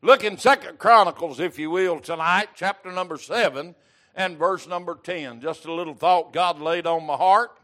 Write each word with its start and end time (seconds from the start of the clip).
Look 0.00 0.22
in 0.22 0.38
Second 0.38 0.78
Chronicles, 0.78 1.40
if 1.40 1.58
you 1.58 1.70
will, 1.70 1.98
tonight, 1.98 2.50
chapter 2.54 2.92
number 2.92 3.16
7 3.16 3.74
and 4.14 4.38
verse 4.38 4.68
number 4.68 4.94
10. 4.94 5.40
Just 5.40 5.64
a 5.64 5.72
little 5.72 5.94
thought 5.94 6.32
God 6.32 6.60
laid 6.60 6.86
on 6.86 7.04
my 7.04 7.16
heart 7.16 7.58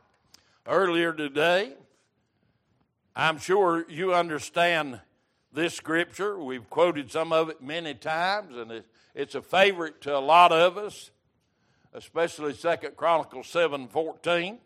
earlier 0.66 1.12
today. 1.12 1.74
I'm 3.14 3.38
sure 3.38 3.88
you 3.88 4.12
understand 4.12 5.00
this 5.52 5.74
scripture. 5.74 6.36
We've 6.36 6.68
quoted 6.68 7.08
some 7.12 7.32
of 7.32 7.50
it 7.50 7.62
many 7.62 7.94
times, 7.94 8.56
and 8.56 8.82
it's 9.14 9.36
a 9.36 9.42
favorite 9.42 10.00
to 10.00 10.16
a 10.16 10.18
lot 10.18 10.50
of 10.50 10.76
us, 10.76 11.12
especially 11.92 12.54
Second 12.54 12.96
Chronicles 12.96 13.46
7 13.46 13.86
14. 13.86 14.58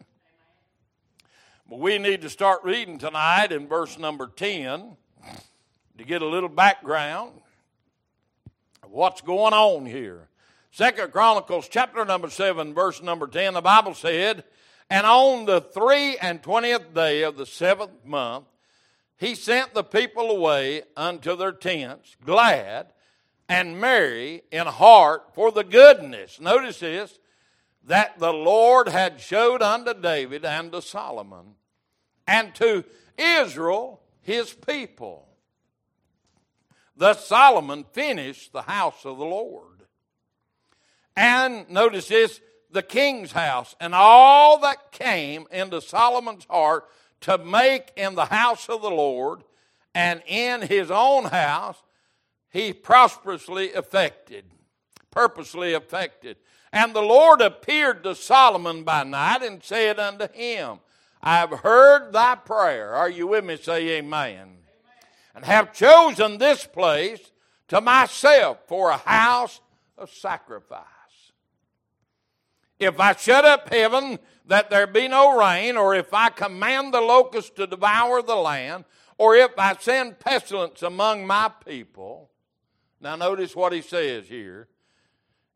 But 1.68 1.80
we 1.80 1.98
need 1.98 2.22
to 2.22 2.30
start 2.30 2.64
reading 2.64 2.96
tonight 2.96 3.52
in 3.52 3.68
verse 3.68 3.98
number 3.98 4.26
10 4.26 4.96
to 5.98 6.04
get 6.04 6.22
a 6.22 6.26
little 6.26 6.48
background 6.48 7.42
what's 8.90 9.20
going 9.20 9.54
on 9.54 9.86
here. 9.86 10.28
Second 10.70 11.12
Chronicles 11.12 11.68
chapter 11.68 12.04
number 12.04 12.30
7, 12.30 12.74
verse 12.74 13.02
number 13.02 13.26
10, 13.26 13.54
the 13.54 13.60
Bible 13.60 13.94
said, 13.94 14.44
And 14.90 15.06
on 15.06 15.46
the 15.46 15.60
three 15.60 16.16
and 16.18 16.42
twentieth 16.42 16.94
day 16.94 17.22
of 17.22 17.36
the 17.36 17.46
seventh 17.46 18.04
month, 18.04 18.46
he 19.16 19.34
sent 19.34 19.74
the 19.74 19.82
people 19.82 20.30
away 20.30 20.82
unto 20.96 21.36
their 21.36 21.52
tents, 21.52 22.16
glad 22.24 22.88
and 23.48 23.80
merry 23.80 24.42
in 24.52 24.66
heart 24.66 25.34
for 25.34 25.50
the 25.50 25.64
goodness. 25.64 26.40
Notice 26.40 26.80
this 26.80 27.18
that 27.84 28.18
the 28.18 28.32
Lord 28.32 28.88
had 28.88 29.20
showed 29.20 29.62
unto 29.62 29.94
David 29.94 30.44
and 30.44 30.70
to 30.72 30.82
Solomon 30.82 31.54
and 32.26 32.54
to 32.56 32.84
Israel 33.16 34.02
his 34.20 34.52
people. 34.52 35.27
Thus 36.98 37.28
Solomon 37.28 37.84
finished 37.92 38.52
the 38.52 38.62
house 38.62 39.04
of 39.04 39.18
the 39.18 39.24
Lord. 39.24 39.84
And 41.16 41.70
notice 41.70 42.08
this 42.08 42.40
the 42.70 42.82
king's 42.82 43.32
house 43.32 43.74
and 43.80 43.94
all 43.94 44.58
that 44.60 44.92
came 44.92 45.46
into 45.50 45.80
Solomon's 45.80 46.44
heart 46.50 46.84
to 47.22 47.38
make 47.38 47.92
in 47.96 48.14
the 48.14 48.26
house 48.26 48.68
of 48.68 48.82
the 48.82 48.90
Lord 48.90 49.42
and 49.94 50.22
in 50.26 50.62
his 50.62 50.90
own 50.90 51.24
house, 51.24 51.82
he 52.50 52.72
prosperously 52.72 53.68
effected, 53.68 54.44
purposely 55.10 55.74
effected. 55.74 56.36
And 56.72 56.94
the 56.94 57.00
Lord 57.00 57.40
appeared 57.40 58.02
to 58.02 58.14
Solomon 58.14 58.82
by 58.82 59.04
night 59.04 59.42
and 59.42 59.62
said 59.62 59.98
unto 59.98 60.30
him, 60.32 60.80
I 61.22 61.38
have 61.38 61.60
heard 61.60 62.12
thy 62.12 62.34
prayer. 62.34 62.94
Are 62.94 63.08
you 63.08 63.28
with 63.28 63.44
me? 63.44 63.56
Say 63.56 63.98
amen. 63.98 64.57
And 65.38 65.46
have 65.46 65.72
chosen 65.72 66.38
this 66.38 66.66
place 66.66 67.30
to 67.68 67.80
myself 67.80 68.58
for 68.66 68.90
a 68.90 68.96
house 68.96 69.60
of 69.96 70.10
sacrifice. 70.10 70.82
If 72.80 72.98
I 72.98 73.14
shut 73.14 73.44
up 73.44 73.72
heaven 73.72 74.18
that 74.46 74.68
there 74.68 74.88
be 74.88 75.06
no 75.06 75.38
rain, 75.38 75.76
or 75.76 75.94
if 75.94 76.12
I 76.12 76.30
command 76.30 76.92
the 76.92 77.00
locusts 77.00 77.50
to 77.50 77.68
devour 77.68 78.20
the 78.20 78.34
land, 78.34 78.84
or 79.16 79.36
if 79.36 79.52
I 79.56 79.76
send 79.76 80.18
pestilence 80.18 80.82
among 80.82 81.24
my 81.24 81.52
people. 81.64 82.30
Now, 83.00 83.14
notice 83.14 83.54
what 83.54 83.72
he 83.72 83.80
says 83.80 84.26
here. 84.26 84.66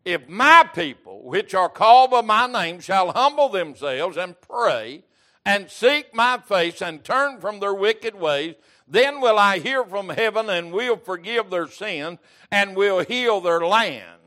If 0.04 0.28
my 0.28 0.64
people, 0.72 1.24
which 1.24 1.54
are 1.54 1.68
called 1.68 2.12
by 2.12 2.20
my 2.20 2.46
name, 2.46 2.78
shall 2.78 3.10
humble 3.10 3.48
themselves 3.48 4.16
and 4.16 4.40
pray 4.40 5.02
and 5.44 5.68
seek 5.68 6.14
my 6.14 6.38
face 6.38 6.80
and 6.80 7.02
turn 7.02 7.40
from 7.40 7.58
their 7.58 7.74
wicked 7.74 8.14
ways, 8.14 8.54
then 8.88 9.20
will 9.20 9.38
I 9.38 9.58
hear 9.58 9.84
from 9.84 10.08
heaven 10.08 10.50
and 10.50 10.72
will 10.72 10.96
forgive 10.96 11.50
their 11.50 11.68
sin 11.68 12.18
and 12.50 12.76
will 12.76 13.00
heal 13.00 13.40
their 13.40 13.60
land. 13.60 14.20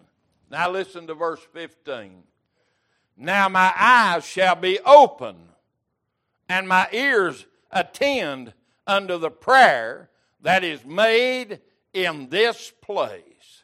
Now, 0.49 0.69
listen 0.69 1.07
to 1.07 1.13
verse 1.13 1.41
15. 1.53 2.23
Now 3.17 3.49
my 3.49 3.73
eyes 3.77 4.25
shall 4.25 4.55
be 4.55 4.79
open, 4.85 5.35
and 6.49 6.67
my 6.67 6.87
ears 6.91 7.45
attend 7.71 8.53
unto 8.85 9.17
the 9.17 9.31
prayer 9.31 10.09
that 10.41 10.63
is 10.63 10.85
made 10.85 11.61
in 11.93 12.29
this 12.29 12.71
place. 12.81 13.63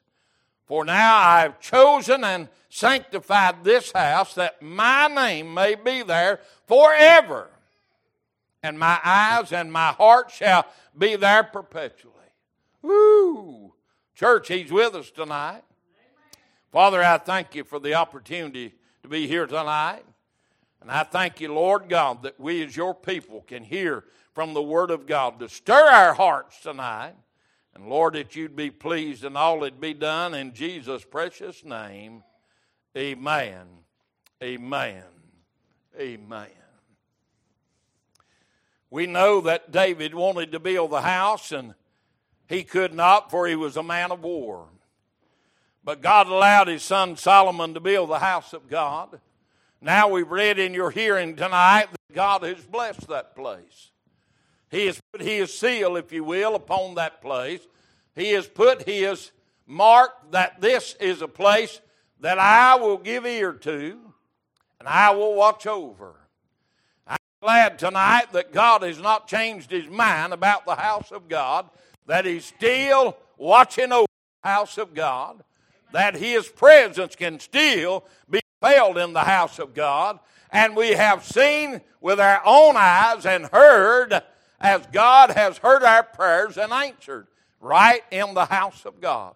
For 0.66 0.86
now 0.86 1.18
I 1.18 1.42
have 1.42 1.60
chosen 1.60 2.24
and 2.24 2.48
sanctified 2.70 3.64
this 3.64 3.92
house 3.92 4.36
that 4.36 4.62
my 4.62 5.08
name 5.08 5.54
may 5.54 5.76
be 5.76 6.02
there 6.02 6.40
forever. 6.66 7.50
And 8.64 8.78
my 8.78 9.00
eyes 9.04 9.52
and 9.52 9.72
my 9.72 9.90
heart 9.90 10.32
shall 10.32 10.66
be 10.98 11.16
there 11.16 11.44
perpetually. 11.44 12.14
Woo! 12.82 13.74
Church, 14.16 14.48
He's 14.48 14.72
with 14.72 14.96
us 14.96 15.10
tonight. 15.10 15.64
Father, 16.72 17.04
I 17.04 17.18
thank 17.18 17.56
you 17.56 17.64
for 17.64 17.80
the 17.80 17.96
opportunity 17.96 18.76
to 19.04 19.10
be 19.10 19.28
here 19.28 19.48
tonight. 19.48 20.06
And 20.82 20.90
I 20.90 21.04
thank 21.04 21.42
you, 21.42 21.54
Lord 21.54 21.90
God, 21.90 22.24
that 22.24 22.40
we 22.40 22.64
as 22.64 22.76
your 22.76 22.96
people 22.96 23.42
can 23.42 23.64
hear 23.64 24.06
from 24.34 24.54
the 24.54 24.62
Word 24.62 24.90
of 24.90 25.06
God 25.06 25.40
to 25.40 25.50
stir 25.50 25.90
our 25.90 26.14
hearts 26.14 26.62
tonight. 26.62 27.16
And 27.76 27.88
Lord, 27.88 28.16
that 28.16 28.36
you'd 28.36 28.56
be 28.56 28.72
pleased 28.72 29.24
and 29.24 29.38
all 29.38 29.62
that 29.62 29.80
be 29.80 29.94
done 29.94 30.34
in 30.34 30.54
Jesus' 30.54 31.06
precious 31.06 31.64
name. 31.64 32.24
Amen. 32.98 33.68
Amen. 34.44 35.04
Amen. 36.00 36.61
We 38.92 39.08
know 39.08 39.40
that 39.42 39.72
David 39.72 40.14
wanted 40.14 40.52
to 40.52 40.60
build 40.60 40.92
the 40.92 41.02
house 41.02 41.54
and 41.54 41.74
he 42.48 42.64
could 42.64 42.94
not, 42.94 43.32
for 43.32 43.48
he 43.48 43.56
was 43.56 43.78
a 43.78 43.84
man 43.84 44.12
of 44.12 44.22
war. 44.22 44.68
But 45.84 46.02
God 46.02 46.28
allowed 46.28 46.68
his 46.68 46.84
son 46.84 47.16
Solomon 47.16 47.74
to 47.74 47.80
build 47.80 48.10
the 48.10 48.20
house 48.20 48.52
of 48.52 48.68
God. 48.70 49.22
Now 49.80 50.10
we've 50.10 50.30
read 50.30 50.60
in 50.60 50.74
your 50.74 50.92
hearing 50.92 51.38
tonight 51.38 51.88
that 51.92 52.14
God 52.14 52.44
has 52.44 52.64
blessed 52.66 53.08
that 53.08 53.34
place. 53.34 53.92
He 54.70 54.86
has 54.88 55.02
put 55.12 55.22
his 55.22 55.58
seal, 55.58 55.96
if 55.96 56.12
you 56.12 56.26
will, 56.26 56.54
upon 56.56 56.96
that 56.96 57.22
place. 57.22 57.62
He 58.14 58.32
has 58.32 58.46
put 58.46 58.84
his 58.84 59.32
mark 59.66 60.32
that 60.32 60.60
this 60.60 60.96
is 61.00 61.22
a 61.22 61.28
place 61.28 61.80
that 62.20 62.38
I 62.38 62.76
will 62.76 62.98
give 62.98 63.26
ear 63.26 63.54
to 63.54 63.98
and 64.80 64.88
I 64.88 65.12
will 65.12 65.34
watch 65.34 65.66
over. 65.66 66.16
Glad 67.42 67.80
tonight 67.80 68.32
that 68.34 68.54
God 68.54 68.84
has 68.84 69.00
not 69.00 69.28
changed 69.28 69.72
his 69.72 69.88
mind 69.88 70.32
about 70.32 70.66
the 70.66 70.76
house 70.76 71.12
of 71.12 71.28
God, 71.28 71.70
that 72.06 72.26
he's 72.26 72.46
still 72.46 73.18
watching 73.38 73.92
over 73.92 74.08
the 74.44 74.50
house 74.50 74.78
of 74.78 74.94
God 74.94 75.44
that 75.92 76.16
His 76.16 76.48
presence 76.48 77.16
can 77.16 77.40
still 77.40 78.06
be 78.30 78.42
felt 78.60 78.98
in 78.98 79.14
the 79.14 79.22
house 79.22 79.60
of 79.60 79.74
God. 79.74 80.20
And 80.52 80.76
we 80.76 80.92
have 80.92 81.24
seen 81.24 81.82
with 82.02 82.20
our 82.20 82.42
own 82.46 82.76
eyes 82.78 83.26
and 83.26 83.46
heard 83.46 84.22
as 84.60 84.86
God 84.92 85.32
has 85.32 85.58
heard 85.58 85.84
our 85.84 86.04
prayers 86.04 86.58
and 86.58 86.72
answered 86.72 87.28
right 87.60 88.02
in 88.12 88.34
the 88.34 88.46
house 88.46 88.86
of 88.86 89.00
God. 89.00 89.36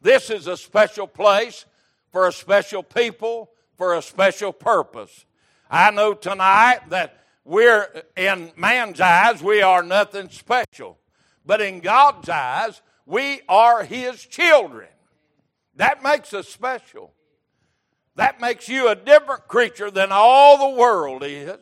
This 0.00 0.30
is 0.30 0.46
a 0.46 0.56
special 0.56 1.06
place 1.06 1.66
for 2.10 2.26
a 2.26 2.32
special 2.32 2.82
people 2.82 3.50
for 3.76 3.94
a 3.94 4.02
special 4.02 4.52
purpose. 4.52 5.24
I 5.70 5.90
know 5.90 6.14
tonight 6.14 6.80
that 6.88 7.16
we're, 7.50 8.04
in 8.16 8.52
man's 8.56 9.00
eyes, 9.00 9.42
we 9.42 9.60
are 9.60 9.82
nothing 9.82 10.28
special. 10.28 10.98
But 11.44 11.60
in 11.60 11.80
God's 11.80 12.28
eyes, 12.28 12.80
we 13.06 13.40
are 13.48 13.82
His 13.82 14.24
children. 14.24 14.86
That 15.74 16.00
makes 16.00 16.32
us 16.32 16.48
special. 16.48 17.12
That 18.14 18.40
makes 18.40 18.68
you 18.68 18.88
a 18.88 18.94
different 18.94 19.48
creature 19.48 19.90
than 19.90 20.10
all 20.12 20.70
the 20.70 20.78
world 20.78 21.24
is. 21.24 21.58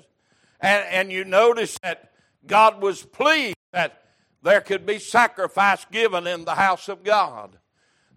And, 0.61 0.85
and 0.91 1.11
you 1.11 1.25
notice 1.25 1.79
that 1.83 2.13
God 2.47 2.83
was 2.83 3.03
pleased 3.03 3.57
that 3.73 4.03
there 4.43 4.61
could 4.61 4.85
be 4.85 4.99
sacrifice 4.99 5.87
given 5.91 6.27
in 6.27 6.45
the 6.45 6.57
house 6.57 6.91
of 6.91 7.03
God. 7.03 7.57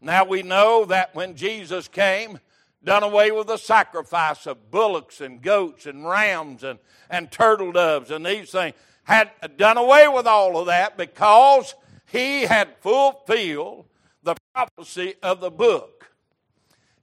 Now 0.01 0.25
we 0.25 0.43
know 0.43 0.83
that 0.85 1.15
when 1.15 1.37
Jesus 1.37 1.87
came, 1.87 2.39
done 2.83 3.03
away 3.03 3.31
with 3.31 3.47
the 3.47 3.57
sacrifice 3.57 4.45
of 4.45 4.71
bullocks 4.71 5.21
and 5.21 5.41
goats 5.41 5.85
and 5.85 6.07
rams 6.07 6.63
and, 6.63 6.79
and 7.09 7.31
turtle 7.31 7.71
doves 7.71 8.11
and 8.11 8.25
these 8.25 8.51
things. 8.51 8.75
Had 9.03 9.31
done 9.57 9.77
away 9.77 10.07
with 10.07 10.27
all 10.27 10.57
of 10.57 10.67
that 10.67 10.97
because 10.97 11.75
he 12.11 12.43
had 12.43 12.69
fulfilled 12.81 13.85
the 14.23 14.35
prophecy 14.53 15.15
of 15.23 15.39
the 15.41 15.51
book. 15.51 16.11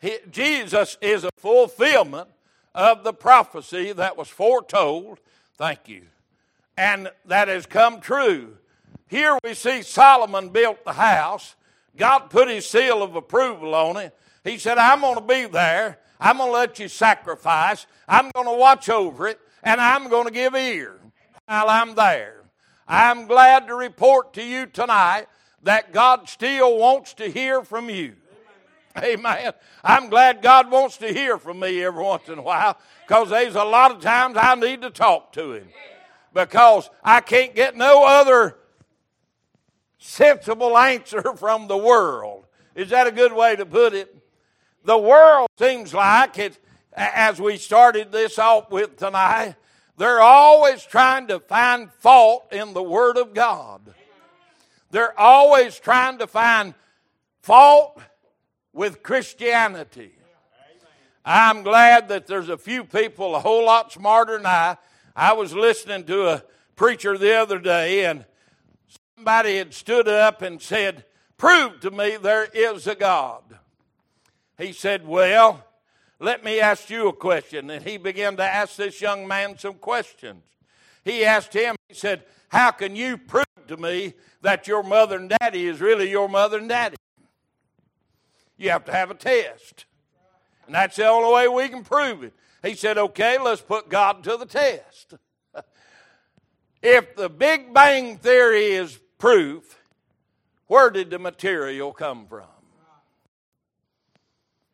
He, 0.01 0.17
Jesus 0.31 0.97
is 1.01 1.25
a 1.25 1.31
fulfillment 1.37 2.29
of 2.75 3.03
the 3.03 3.13
prophecy 3.13 3.93
that 3.93 4.17
was 4.17 4.29
foretold. 4.29 5.19
Thank 5.57 5.89
you. 5.89 6.03
And 6.77 7.11
that 7.27 7.49
has 7.49 7.67
come 7.67 8.01
true. 8.01 8.57
Here 9.09 9.37
we 9.43 9.55
see 9.55 9.83
Solomon 9.83 10.51
built 10.51 10.85
the 10.85 10.93
house. 10.93 11.57
God 11.97 12.31
put 12.31 12.49
his 12.49 12.67
seal 12.67 13.03
of 13.03 13.17
approval 13.17 13.75
on 13.75 13.97
it. 13.97 14.17
He 14.45 14.59
said, 14.59 14.79
I'm 14.79 15.01
going 15.01 15.17
to 15.17 15.21
be 15.21 15.47
there. 15.47 15.99
I'm 16.21 16.39
going 16.39 16.49
to 16.49 16.53
let 16.53 16.79
you 16.79 16.89
sacrifice. 16.89 17.87
I'm 18.07 18.31
going 18.31 18.47
to 18.47 18.55
watch 18.55 18.89
over 18.89 19.29
it. 19.29 19.39
And 19.63 19.81
I'm 19.81 20.09
going 20.09 20.27
to 20.27 20.33
give 20.33 20.55
ear 20.55 20.99
while 21.47 21.69
I'm 21.69 21.95
there. 21.95 22.43
I'm 22.87 23.27
glad 23.27 23.67
to 23.67 23.75
report 23.75 24.33
to 24.35 24.43
you 24.43 24.67
tonight 24.67 25.27
that 25.63 25.93
God 25.93 26.29
still 26.29 26.79
wants 26.79 27.15
to 27.15 27.31
hear 27.31 27.63
from 27.63 27.91
you. 27.91 28.15
Amen. 28.97 29.53
I'm 29.85 30.09
glad 30.09 30.43
God 30.43 30.71
wants 30.71 30.97
to 30.99 31.13
hear 31.13 31.39
from 31.39 31.61
me 31.61 31.83
every 31.85 32.03
once 32.03 32.29
in 32.29 32.39
a 32.39 32.43
while 32.43 32.79
because 33.07 33.31
there's 33.31 33.55
a 33.55 33.65
lot 33.65 33.91
of 33.91 34.01
times 34.01 34.37
I 34.39 34.55
need 34.55 34.83
to 34.83 34.91
talk 34.91 35.33
to 35.35 35.53
Him 35.53 35.69
because 36.33 36.91
I 37.05 37.21
can't 37.21 37.55
get 37.55 37.77
no 37.77 38.05
other 38.05 38.57
sensible 39.99 40.77
answer 40.77 41.35
from 41.37 41.69
the 41.69 41.77
world. 41.77 42.47
Is 42.75 42.91
that 42.91 43.07
a 43.07 43.13
good 43.13 43.33
way 43.33 43.57
to 43.57 43.67
put 43.67 43.93
it? 43.93 44.15
The 44.85 44.99
world 44.99 45.49
seems 45.59 45.93
like 45.93 46.39
it, 46.39 46.59
as 46.93 47.41
we 47.41 47.57
started 47.57 48.13
this 48.13 48.39
off 48.39 48.71
with 48.71 48.97
tonight, 48.97 49.57
they're 49.97 50.21
always 50.21 50.85
trying 50.85 51.27
to 51.29 51.41
find 51.41 51.93
fault 51.93 52.53
in 52.53 52.73
the 52.73 52.83
Word 52.83 53.17
of 53.17 53.35
God. 53.35 53.95
They're 54.91 55.19
always 55.19 55.79
trying 55.79 56.19
to 56.19 56.27
find 56.27 56.75
fault 57.43 58.01
with 58.73 59.03
Christianity. 59.03 60.13
I'm 61.25 61.63
glad 61.63 62.09
that 62.09 62.27
there's 62.27 62.49
a 62.49 62.57
few 62.57 62.85
people 62.85 63.35
a 63.35 63.41
whole 63.41 63.67
lot 63.67 63.93
smarter 63.93 64.37
than 64.37 64.47
I. 64.47 64.77
I 65.15 65.33
was 65.35 65.53
listening 65.53 66.05
to 66.05 66.29
a 66.29 66.45
preacher 66.77 67.19
the 67.19 67.35
other 67.35 67.59
day, 67.59 68.07
and 68.07 68.25
somebody 69.17 69.59
had 69.59 69.75
stood 69.75 70.09
up 70.09 70.41
and 70.43 70.63
said, 70.63 71.05
Prove 71.37 71.81
to 71.81 71.91
me 71.91 72.17
there 72.17 72.45
is 72.55 72.87
a 72.87 72.95
God. 72.95 73.43
He 74.59 74.73
said, 74.73 75.07
Well, 75.07 75.65
let 76.19 76.45
me 76.45 76.61
ask 76.61 76.91
you 76.91 77.09
a 77.09 77.13
question. 77.13 77.71
And 77.71 77.87
he 77.87 77.97
began 77.97 78.37
to 78.37 78.45
ask 78.45 78.77
this 78.77 79.01
young 79.01 79.27
man 79.27 79.57
some 79.57 79.75
questions. 79.75 80.43
He 81.05 81.25
asked 81.25 81.55
him, 81.55 81.77
He 81.89 81.95
said, 81.95 82.25
How 82.49 82.73
can 82.73 82.97
you 82.97 83.17
prove 83.17 83.47
to 83.69 83.77
me 83.77 84.15
that 84.43 84.67
your 84.67 84.83
mother 84.83 85.17
and 85.17 85.33
daddy 85.41 85.67
is 85.67 85.81
really 85.81 86.11
your 86.11 86.29
mother 86.29 86.59
and 86.59 86.69
daddy? 86.69 86.97
You 88.57 88.71
have 88.71 88.85
to 88.87 88.93
have 88.93 89.11
a 89.11 89.15
test. 89.15 89.87
And 90.67 90.75
that's 90.75 90.97
the 90.97 91.07
only 91.07 91.33
way 91.33 91.49
we 91.49 91.69
can 91.71 91.83
prove 91.83 92.25
it. 92.25 92.35
He 92.63 92.75
said, 92.75 92.99
okay, 92.99 93.39
let's 93.39 93.63
put 93.63 93.89
God 93.89 94.25
to 94.25 94.37
the 94.37 94.45
test. 94.45 95.15
if 96.83 97.15
the 97.17 97.29
Big 97.29 97.73
Bang 97.73 98.19
Theory 98.19 98.73
is 98.73 98.99
proof, 99.19 99.81
where 100.67 100.91
did 100.91 101.11
the 101.11 101.19
material 101.19 101.93
come 101.93 102.27
from? 102.27 102.58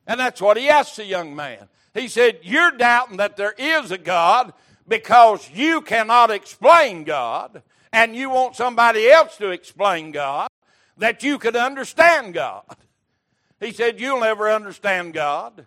And 0.06 0.20
that's 0.20 0.40
what 0.40 0.56
he 0.56 0.68
asked 0.68 0.96
the 0.96 1.04
young 1.04 1.34
man. 1.34 1.68
He 1.94 2.08
said, 2.08 2.40
You're 2.42 2.72
doubting 2.72 3.18
that 3.18 3.36
there 3.36 3.54
is 3.56 3.90
a 3.90 3.98
God 3.98 4.52
because 4.86 5.48
you 5.50 5.80
cannot 5.80 6.30
explain 6.30 7.04
God, 7.04 7.62
and 7.92 8.14
you 8.14 8.28
want 8.30 8.56
somebody 8.56 9.08
else 9.08 9.36
to 9.38 9.50
explain 9.50 10.12
God, 10.12 10.48
that 10.98 11.22
you 11.22 11.38
could 11.38 11.56
understand 11.56 12.34
God. 12.34 12.64
He 13.60 13.72
said, 13.72 14.00
You'll 14.00 14.20
never 14.20 14.50
understand 14.50 15.14
God 15.14 15.66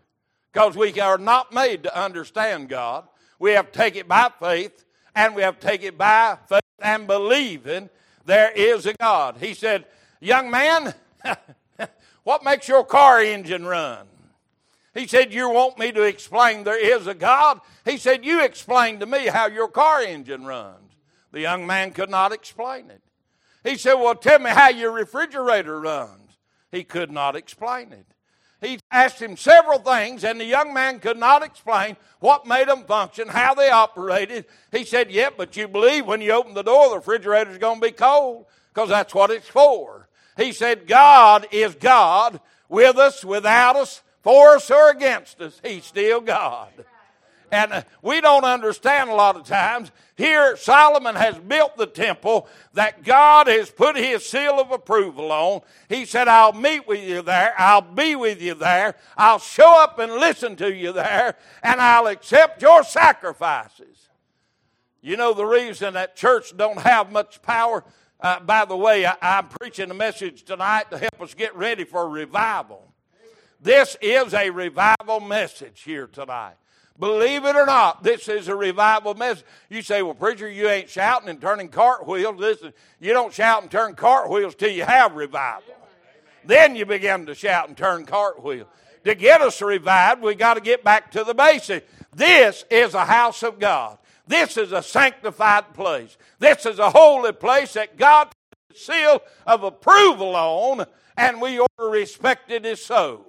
because 0.52 0.76
we 0.76 1.00
are 1.00 1.18
not 1.18 1.54
made 1.54 1.84
to 1.84 2.00
understand 2.00 2.70
God. 2.70 3.08
We 3.40 3.52
have 3.52 3.72
to 3.72 3.78
take 3.78 3.96
it 3.96 4.08
by 4.08 4.32
faith 4.40 4.86
and 5.16 5.36
we 5.36 5.42
have 5.42 5.60
to 5.60 5.68
take 5.68 5.84
it 5.84 5.98
by 5.98 6.38
faith 6.48 6.62
and 6.80 7.08
believing 7.08 7.90
there 8.26 8.52
is 8.52 8.86
a 8.86 8.94
God. 8.94 9.38
He 9.40 9.54
said, 9.54 9.86
Young 10.20 10.52
man, 10.52 10.94
what 12.24 12.44
makes 12.44 12.68
your 12.68 12.84
car 12.84 13.22
engine 13.22 13.66
run? 13.66 14.06
He 14.98 15.06
said, 15.06 15.32
You 15.32 15.50
want 15.50 15.78
me 15.78 15.92
to 15.92 16.02
explain 16.02 16.64
there 16.64 16.84
is 16.84 17.06
a 17.06 17.14
God? 17.14 17.62
He 17.86 17.98
said, 17.98 18.26
You 18.26 18.44
explain 18.44 19.00
to 19.00 19.06
me 19.06 19.28
how 19.28 19.48
your 19.48 19.68
car 19.68 20.02
engine 20.02 20.46
runs. 20.46 20.92
The 21.32 21.42
young 21.42 21.68
man 21.68 21.92
could 21.92 22.10
not 22.10 22.32
explain 22.32 22.90
it. 22.90 23.04
He 23.64 23.78
said, 23.78 23.94
Well, 23.94 24.16
tell 24.16 24.40
me 24.40 24.50
how 24.50 24.70
your 24.70 24.92
refrigerator 24.92 25.80
runs. 25.80 26.38
He 26.72 26.84
could 26.84 27.12
not 27.12 27.36
explain 27.36 27.94
it. 27.94 28.08
He 28.60 28.80
asked 28.90 29.22
him 29.22 29.38
several 29.38 29.78
things, 29.78 30.24
and 30.24 30.40
the 30.42 30.46
young 30.46 30.74
man 30.74 31.00
could 31.00 31.18
not 31.18 31.44
explain 31.44 31.96
what 32.20 32.48
made 32.48 32.68
them 32.68 32.84
function, 32.86 33.28
how 33.28 33.54
they 33.54 33.70
operated. 33.70 34.46
He 34.72 34.84
said, 34.84 35.12
yeah, 35.12 35.30
but 35.36 35.56
you 35.56 35.68
believe 35.68 36.08
when 36.08 36.22
you 36.22 36.32
open 36.32 36.56
the 36.56 36.64
door, 36.64 36.90
the 36.90 36.96
refrigerator's 36.96 37.60
going 37.60 37.80
to 37.80 37.86
be 37.86 37.92
cold, 37.92 38.48
because 38.74 38.90
that's 38.90 39.14
what 39.14 39.30
it's 39.30 39.48
for. 39.48 40.10
He 40.38 40.54
said, 40.54 40.88
God 40.88 41.46
is 41.52 41.76
God 41.76 42.42
with 42.68 42.98
us, 42.98 43.24
without 43.24 43.76
us, 43.76 44.02
for 44.28 44.58
us, 44.58 44.70
or 44.70 44.90
against 44.90 45.40
us. 45.40 45.62
He's 45.64 45.86
still 45.86 46.20
God. 46.20 46.68
And 47.50 47.72
uh, 47.72 47.84
we 48.02 48.20
don't 48.20 48.44
understand 48.44 49.10
a 49.10 49.14
lot 49.14 49.38
of 49.38 49.46
times. 49.46 49.90
Here, 50.18 50.58
Solomon 50.58 51.16
has 51.16 51.38
built 51.38 51.78
the 51.78 51.86
temple 51.86 52.50
that 52.74 53.06
God 53.06 53.48
has 53.48 53.70
put 53.70 53.96
his 53.96 54.26
seal 54.26 54.60
of 54.60 54.72
approval 54.72 55.32
on. 55.32 55.62
He 55.88 56.04
said, 56.04 56.28
I'll 56.28 56.52
meet 56.52 56.86
with 56.90 57.08
you 57.08 57.22
there. 57.22 57.54
I'll 57.58 57.80
be 57.80 58.18
with 58.18 58.42
you 58.42 58.54
there. 58.54 58.96
I'll 59.16 59.40
show 59.40 59.82
up 59.82 59.98
and 59.98 60.12
listen 60.12 60.58
to 60.58 60.76
you 60.76 60.92
there. 60.92 61.38
And 61.64 61.80
I'll 61.80 62.08
accept 62.08 62.62
your 62.62 62.84
sacrifices. 62.84 64.10
You 65.00 65.16
know 65.16 65.34
the 65.34 65.46
reason 65.46 65.94
that 65.94 66.18
church 66.18 66.52
don't 66.58 66.82
have 66.82 67.14
much 67.14 67.42
power? 67.42 67.86
Uh, 68.20 68.42
by 68.42 68.66
the 68.66 68.76
way, 68.76 69.06
I, 69.06 69.16
I'm 69.22 69.48
preaching 69.48 69.90
a 69.90 69.94
message 69.94 70.44
tonight 70.44 70.92
to 70.92 70.98
help 70.98 71.22
us 71.22 71.34
get 71.34 71.56
ready 71.56 71.86
for 71.86 72.10
revival. 72.10 72.88
This 73.62 73.98
is 74.02 74.34
a 74.34 74.50
revival 74.50 75.20
message 75.20 75.82
here 75.82 76.08
tonight. 76.08 76.56
Believe 77.00 77.46
it 77.46 77.56
or 77.56 77.66
not, 77.66 78.02
this 78.02 78.28
is 78.28 78.48
a 78.48 78.56
revival 78.56 79.14
message. 79.14 79.46
You 79.70 79.84
say, 79.84 80.02
well, 80.02 80.16
preacher, 80.16 80.50
you 80.50 80.68
ain't 80.68 80.90
shouting 80.90 81.30
and 81.30 81.40
turning 81.40 81.70
cartwheels. 81.70 82.40
Listen, 82.40 82.74
you 83.00 83.14
don't 83.14 83.34
shout 83.34 83.62
and 83.62 83.70
turn 83.70 83.94
cartwheels 83.96 84.56
till 84.56 84.72
you 84.72 84.84
have 84.84 85.16
revival. 85.16 85.76
Then 86.44 86.76
you 86.76 86.86
begin 86.86 87.28
to 87.28 87.36
shout 87.36 87.68
and 87.68 87.78
turn 87.78 88.06
cartwheels. 88.06 88.68
To 89.04 89.14
get 89.14 89.42
us 89.42 89.62
revived, 89.62 90.22
we 90.22 90.34
got 90.34 90.56
to 90.56 90.62
get 90.62 90.84
back 90.84 91.12
to 91.12 91.24
the 91.24 91.36
basics. 91.36 91.86
This 92.16 92.66
is 92.72 92.94
a 92.94 93.06
house 93.06 93.44
of 93.44 93.60
God. 93.60 94.00
This 94.26 94.58
is 94.58 94.72
a 94.72 94.82
sanctified 94.82 95.74
place. 95.74 96.18
This 96.40 96.66
is 96.66 96.80
a 96.80 96.90
holy 96.90 97.32
place 97.32 97.74
that 97.74 97.98
God 97.98 98.30
seal 98.74 99.22
of 99.46 99.64
approval 99.64 100.36
on, 100.36 100.86
and 101.16 101.42
we 101.42 101.60
ought 101.60 101.72
to 101.80 101.86
respect 101.86 102.52
it 102.52 102.66
as 102.66 102.84
so. 102.84 103.26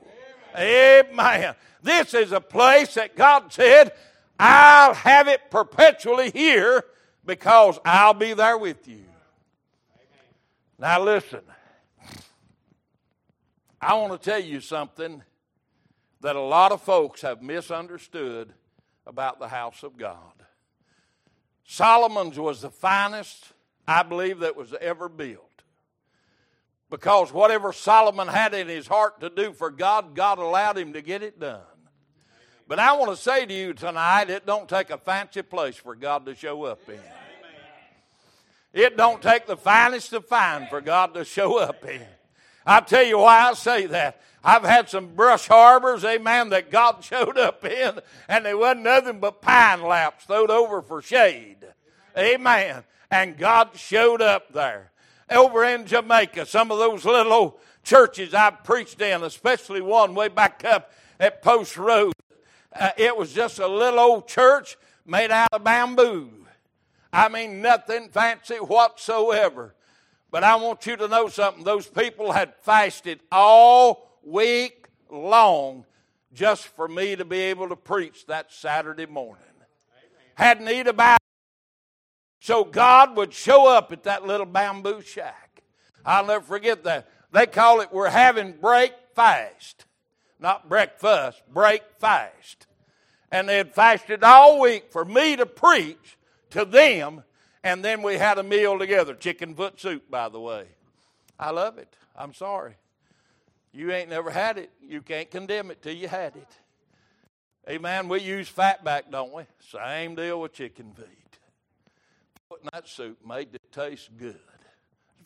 Amen. 0.56 1.54
This 1.82 2.14
is 2.14 2.32
a 2.32 2.40
place 2.40 2.94
that 2.94 3.16
God 3.16 3.52
said, 3.52 3.92
I'll 4.38 4.94
have 4.94 5.28
it 5.28 5.50
perpetually 5.50 6.30
here 6.30 6.84
because 7.24 7.78
I'll 7.84 8.14
be 8.14 8.34
there 8.34 8.58
with 8.58 8.86
you. 8.88 9.04
Now, 10.78 11.02
listen. 11.02 11.40
I 13.80 13.94
want 13.94 14.20
to 14.20 14.30
tell 14.30 14.40
you 14.40 14.60
something 14.60 15.22
that 16.20 16.36
a 16.36 16.40
lot 16.40 16.72
of 16.72 16.82
folks 16.82 17.22
have 17.22 17.42
misunderstood 17.42 18.52
about 19.06 19.38
the 19.38 19.48
house 19.48 19.82
of 19.82 19.96
God. 19.96 20.32
Solomon's 21.64 22.38
was 22.38 22.62
the 22.62 22.70
finest, 22.70 23.52
I 23.86 24.02
believe, 24.02 24.40
that 24.40 24.56
was 24.56 24.74
ever 24.80 25.08
built. 25.08 25.57
Because 26.90 27.32
whatever 27.32 27.72
Solomon 27.72 28.28
had 28.28 28.54
in 28.54 28.68
his 28.68 28.86
heart 28.86 29.20
to 29.20 29.28
do 29.28 29.52
for 29.52 29.70
God, 29.70 30.14
God 30.14 30.38
allowed 30.38 30.78
him 30.78 30.94
to 30.94 31.02
get 31.02 31.22
it 31.22 31.38
done. 31.38 31.60
But 32.66 32.78
I 32.78 32.92
want 32.94 33.10
to 33.10 33.16
say 33.16 33.46
to 33.46 33.54
you 33.54 33.72
tonight, 33.72 34.30
it 34.30 34.46
don't 34.46 34.68
take 34.68 34.90
a 34.90 34.98
fancy 34.98 35.42
place 35.42 35.76
for 35.76 35.94
God 35.94 36.26
to 36.26 36.34
show 36.34 36.64
up 36.64 36.88
in. 36.88 37.00
It 38.72 38.96
don't 38.96 39.22
take 39.22 39.46
the 39.46 39.56
finest 39.56 40.12
of 40.12 40.26
fine 40.26 40.66
for 40.68 40.80
God 40.80 41.14
to 41.14 41.24
show 41.24 41.58
up 41.58 41.84
in. 41.84 42.06
I'll 42.66 42.84
tell 42.84 43.02
you 43.02 43.18
why 43.18 43.48
I 43.48 43.54
say 43.54 43.86
that. 43.86 44.20
I've 44.44 44.62
had 44.62 44.88
some 44.88 45.14
brush 45.14 45.50
arbors, 45.50 46.04
amen, 46.04 46.50
that 46.50 46.70
God 46.70 47.02
showed 47.04 47.38
up 47.38 47.64
in, 47.64 47.98
and 48.28 48.44
they 48.44 48.54
wasn't 48.54 48.82
nothing 48.82 49.20
but 49.20 49.42
pine 49.42 49.82
laps 49.82 50.24
thrown 50.24 50.50
over 50.50 50.82
for 50.82 51.02
shade. 51.02 51.56
Amen. 52.16 52.84
And 53.10 53.38
God 53.38 53.70
showed 53.76 54.20
up 54.20 54.52
there 54.52 54.92
over 55.30 55.64
in 55.64 55.86
Jamaica, 55.86 56.46
some 56.46 56.70
of 56.70 56.78
those 56.78 57.04
little 57.04 57.32
old 57.32 57.52
churches 57.82 58.34
I've 58.34 58.64
preached 58.64 59.00
in, 59.00 59.22
especially 59.22 59.80
one 59.80 60.14
way 60.14 60.28
back 60.28 60.64
up 60.64 60.92
at 61.18 61.42
Post 61.42 61.76
Road. 61.76 62.12
Uh, 62.72 62.90
it 62.96 63.16
was 63.16 63.32
just 63.32 63.58
a 63.58 63.66
little 63.66 63.98
old 63.98 64.28
church 64.28 64.76
made 65.06 65.30
out 65.30 65.48
of 65.52 65.64
bamboo. 65.64 66.30
I 67.12 67.28
mean, 67.28 67.62
nothing 67.62 68.10
fancy 68.10 68.56
whatsoever. 68.56 69.74
But 70.30 70.44
I 70.44 70.56
want 70.56 70.86
you 70.86 70.96
to 70.96 71.08
know 71.08 71.28
something. 71.28 71.64
Those 71.64 71.86
people 71.86 72.32
had 72.32 72.54
fasted 72.60 73.20
all 73.32 74.18
week 74.22 74.88
long 75.10 75.86
just 76.34 76.66
for 76.68 76.86
me 76.86 77.16
to 77.16 77.24
be 77.24 77.40
able 77.40 77.70
to 77.70 77.76
preach 77.76 78.26
that 78.26 78.52
Saturday 78.52 79.06
morning. 79.06 79.42
Hadn't 80.34 80.68
eaten 80.68 80.88
about 80.88 81.17
so 82.48 82.64
God 82.64 83.14
would 83.18 83.34
show 83.34 83.68
up 83.68 83.92
at 83.92 84.04
that 84.04 84.26
little 84.26 84.46
bamboo 84.46 85.02
shack. 85.02 85.62
I'll 86.02 86.24
never 86.24 86.42
forget 86.42 86.82
that. 86.84 87.06
They 87.30 87.44
call 87.44 87.82
it 87.82 87.92
we're 87.92 88.08
having 88.08 88.52
break 88.52 88.94
fast. 89.14 89.84
Not 90.40 90.66
breakfast, 90.66 91.42
break 91.52 91.82
fast. 91.98 92.66
And 93.30 93.50
they 93.50 93.58
had 93.58 93.74
fasted 93.74 94.24
all 94.24 94.62
week 94.62 94.90
for 94.90 95.04
me 95.04 95.36
to 95.36 95.44
preach 95.44 96.16
to 96.48 96.64
them, 96.64 97.22
and 97.62 97.84
then 97.84 98.00
we 98.00 98.14
had 98.14 98.38
a 98.38 98.42
meal 98.42 98.78
together. 98.78 99.12
Chicken 99.12 99.54
foot 99.54 99.78
soup, 99.78 100.10
by 100.10 100.30
the 100.30 100.40
way. 100.40 100.68
I 101.38 101.50
love 101.50 101.76
it. 101.76 101.94
I'm 102.16 102.32
sorry. 102.32 102.76
You 103.74 103.92
ain't 103.92 104.08
never 104.08 104.30
had 104.30 104.56
it. 104.56 104.70
You 104.80 105.02
can't 105.02 105.30
condemn 105.30 105.70
it 105.70 105.82
till 105.82 105.94
you 105.94 106.08
had 106.08 106.34
it. 106.34 106.48
Amen. 107.68 108.08
We 108.08 108.22
use 108.22 108.50
fatback, 108.50 109.10
don't 109.10 109.34
we? 109.34 109.42
Same 109.70 110.14
deal 110.14 110.40
with 110.40 110.54
chicken 110.54 110.94
Putting 112.48 112.68
that 112.72 112.88
soup 112.88 113.18
made 113.26 113.54
it 113.54 113.72
taste 113.72 114.10
good. 114.16 114.38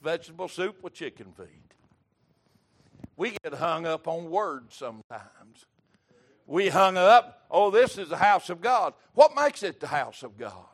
Vegetable 0.03 0.49
soup 0.49 0.83
with 0.83 0.95
chicken 0.95 1.33
feet. 1.37 1.47
We 3.17 3.37
get 3.43 3.55
hung 3.55 3.87
up 3.87 4.09
on 4.09 4.31
words 4.31 4.75
sometimes. 4.75 5.67
We 6.47 6.69
hung 6.69 6.97
up, 6.97 7.47
oh, 7.51 7.71
this 7.71 7.97
is 7.99 8.09
the 8.09 8.17
house 8.17 8.51
of 8.51 8.61
God. 8.61 8.95
What 9.15 9.37
makes 9.37 9.63
it 9.63 9.79
the 9.79 9.87
house 9.87 10.23
of 10.23 10.37
God? 10.37 10.67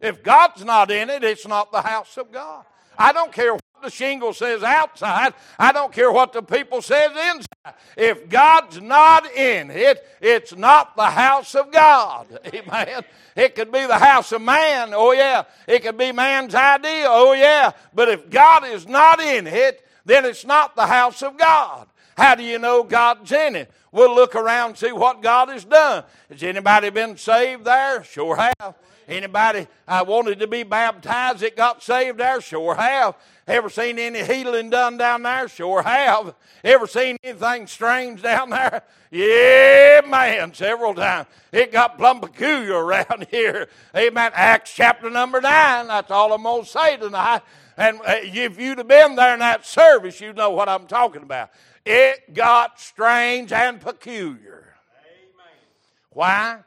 If 0.00 0.22
God's 0.22 0.64
not 0.64 0.90
in 0.90 1.10
it, 1.10 1.22
it's 1.22 1.46
not 1.46 1.70
the 1.72 1.82
house 1.82 2.16
of 2.16 2.32
God. 2.32 2.64
I 2.96 3.12
don't 3.12 3.32
care 3.32 3.52
what 3.52 3.62
the 3.82 3.90
shingle 3.90 4.32
says 4.32 4.62
outside. 4.62 5.34
I 5.58 5.72
don't 5.72 5.92
care 5.92 6.10
what 6.10 6.32
the 6.32 6.42
people 6.42 6.82
says 6.82 7.10
inside. 7.10 7.74
If 7.96 8.28
God's 8.28 8.80
not 8.80 9.30
in 9.32 9.70
it, 9.70 10.04
it's 10.20 10.54
not 10.56 10.96
the 10.96 11.06
house 11.06 11.54
of 11.54 11.70
God. 11.70 12.26
Amen. 12.54 13.02
It 13.36 13.54
could 13.54 13.70
be 13.70 13.86
the 13.86 13.98
house 13.98 14.32
of 14.32 14.42
man. 14.42 14.92
Oh 14.94 15.12
yeah. 15.12 15.44
It 15.66 15.82
could 15.82 15.98
be 15.98 16.12
man's 16.12 16.54
idea. 16.54 17.06
Oh 17.08 17.32
yeah. 17.32 17.72
But 17.94 18.08
if 18.08 18.28
God 18.30 18.66
is 18.66 18.86
not 18.86 19.20
in 19.20 19.46
it, 19.46 19.84
then 20.04 20.24
it's 20.24 20.44
not 20.44 20.74
the 20.74 20.86
house 20.86 21.22
of 21.22 21.36
God. 21.36 21.86
How 22.16 22.34
do 22.34 22.42
you 22.42 22.58
know 22.58 22.82
God's 22.82 23.30
in 23.30 23.54
it? 23.54 23.70
We'll 23.92 24.14
look 24.14 24.34
around 24.34 24.70
and 24.70 24.78
see 24.78 24.92
what 24.92 25.22
God 25.22 25.48
has 25.48 25.64
done. 25.64 26.04
Has 26.28 26.42
anybody 26.42 26.90
been 26.90 27.16
saved 27.16 27.64
there? 27.64 28.04
Sure 28.04 28.36
have. 28.36 28.74
Anybody 29.08 29.66
I 29.86 30.02
wanted 30.02 30.38
to 30.40 30.46
be 30.46 30.64
baptized 30.64 31.40
that 31.40 31.56
got 31.56 31.82
saved 31.82 32.18
there? 32.18 32.42
Sure 32.42 32.74
have. 32.74 33.16
Ever 33.46 33.70
seen 33.70 33.98
any 33.98 34.22
healing 34.22 34.68
done 34.68 34.98
down 34.98 35.22
there? 35.22 35.48
Sure 35.48 35.82
have. 35.82 36.34
Ever 36.62 36.86
seen 36.86 37.16
anything 37.24 37.66
strange 37.66 38.20
down 38.20 38.50
there? 38.50 38.82
Yeah, 39.10 40.02
man, 40.06 40.52
several 40.52 40.94
times. 40.94 41.26
It 41.50 41.72
got 41.72 41.96
plumb 41.96 42.20
peculiar 42.20 42.76
around 42.84 43.26
here. 43.30 43.68
Amen. 43.96 44.32
Acts 44.34 44.74
chapter 44.74 45.08
number 45.08 45.40
9. 45.40 45.86
That's 45.86 46.10
all 46.10 46.34
I'm 46.34 46.42
going 46.42 46.64
to 46.64 46.68
say 46.68 46.98
tonight. 46.98 47.40
And 47.78 48.00
uh, 48.00 48.16
if 48.22 48.60
you'd 48.60 48.76
have 48.76 48.88
been 48.88 49.16
there 49.16 49.32
in 49.32 49.40
that 49.40 49.64
service, 49.64 50.20
you 50.20 50.34
know 50.34 50.50
what 50.50 50.68
I'm 50.68 50.86
talking 50.86 51.22
about. 51.22 51.48
It 51.86 52.34
got 52.34 52.78
strange 52.78 53.52
and 53.52 53.80
peculiar. 53.80 54.74
Amen. 55.06 55.56
Why? 56.10 56.58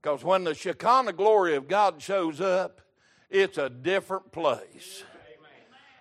Because 0.00 0.22
when 0.24 0.44
the 0.44 0.54
Shekinah 0.54 1.12
glory 1.12 1.56
of 1.56 1.68
God 1.68 2.00
shows 2.00 2.40
up, 2.40 2.80
it's 3.30 3.58
a 3.58 3.68
different 3.68 4.32
place. 4.32 5.04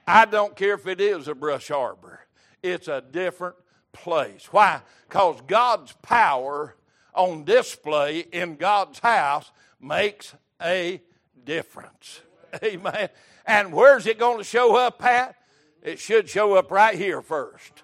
I 0.05 0.25
don't 0.25 0.55
care 0.55 0.75
if 0.75 0.87
it 0.87 1.01
is 1.01 1.27
a 1.27 1.35
brush 1.35 1.71
arbor, 1.71 2.21
it's 2.63 2.87
a 2.87 3.01
different 3.01 3.55
place. 3.91 4.47
Why? 4.51 4.81
Because 5.07 5.41
God's 5.47 5.93
power 6.01 6.75
on 7.13 7.43
display 7.43 8.19
in 8.19 8.55
God's 8.55 8.99
house 8.99 9.51
makes 9.81 10.35
a 10.61 11.01
difference. 11.43 12.21
Amen. 12.63 13.09
And 13.45 13.73
where's 13.73 14.05
it 14.05 14.19
going 14.19 14.37
to 14.37 14.43
show 14.43 14.75
up 14.75 15.03
at? 15.03 15.35
It 15.81 15.99
should 15.99 16.29
show 16.29 16.55
up 16.55 16.71
right 16.71 16.97
here 16.97 17.21
first. 17.21 17.83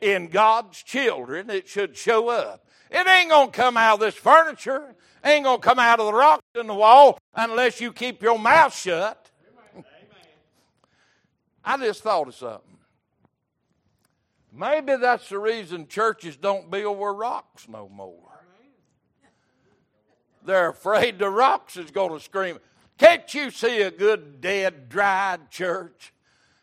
In 0.00 0.28
God's 0.28 0.82
children, 0.82 1.50
it 1.50 1.68
should 1.68 1.96
show 1.96 2.28
up. 2.28 2.67
It 2.90 3.06
ain't 3.06 3.30
going 3.30 3.50
to 3.50 3.56
come 3.56 3.76
out 3.76 3.94
of 3.94 4.00
this 4.00 4.14
furniture. 4.14 4.94
It 5.24 5.28
Ain't 5.28 5.44
going 5.44 5.60
to 5.60 5.66
come 5.66 5.78
out 5.78 6.00
of 6.00 6.06
the 6.06 6.12
rocks 6.12 6.42
in 6.58 6.66
the 6.66 6.74
wall 6.74 7.18
unless 7.34 7.80
you 7.80 7.92
keep 7.92 8.22
your 8.22 8.38
mouth 8.38 8.74
shut. 8.74 9.30
I 11.64 11.76
just 11.76 12.02
thought 12.02 12.28
of 12.28 12.34
something. 12.34 12.78
Maybe 14.52 14.96
that's 14.96 15.28
the 15.28 15.38
reason 15.38 15.86
churches 15.86 16.36
don't 16.36 16.70
build 16.70 16.98
where 16.98 17.12
rocks 17.12 17.68
no 17.68 17.88
more. 17.88 18.28
They're 20.44 20.70
afraid 20.70 21.18
the 21.18 21.28
rocks 21.28 21.76
is 21.76 21.90
going 21.90 22.12
to 22.12 22.20
scream. 22.20 22.58
Can't 22.96 23.32
you 23.34 23.50
see 23.50 23.82
a 23.82 23.90
good, 23.90 24.40
dead, 24.40 24.88
dried 24.88 25.50
church? 25.50 26.12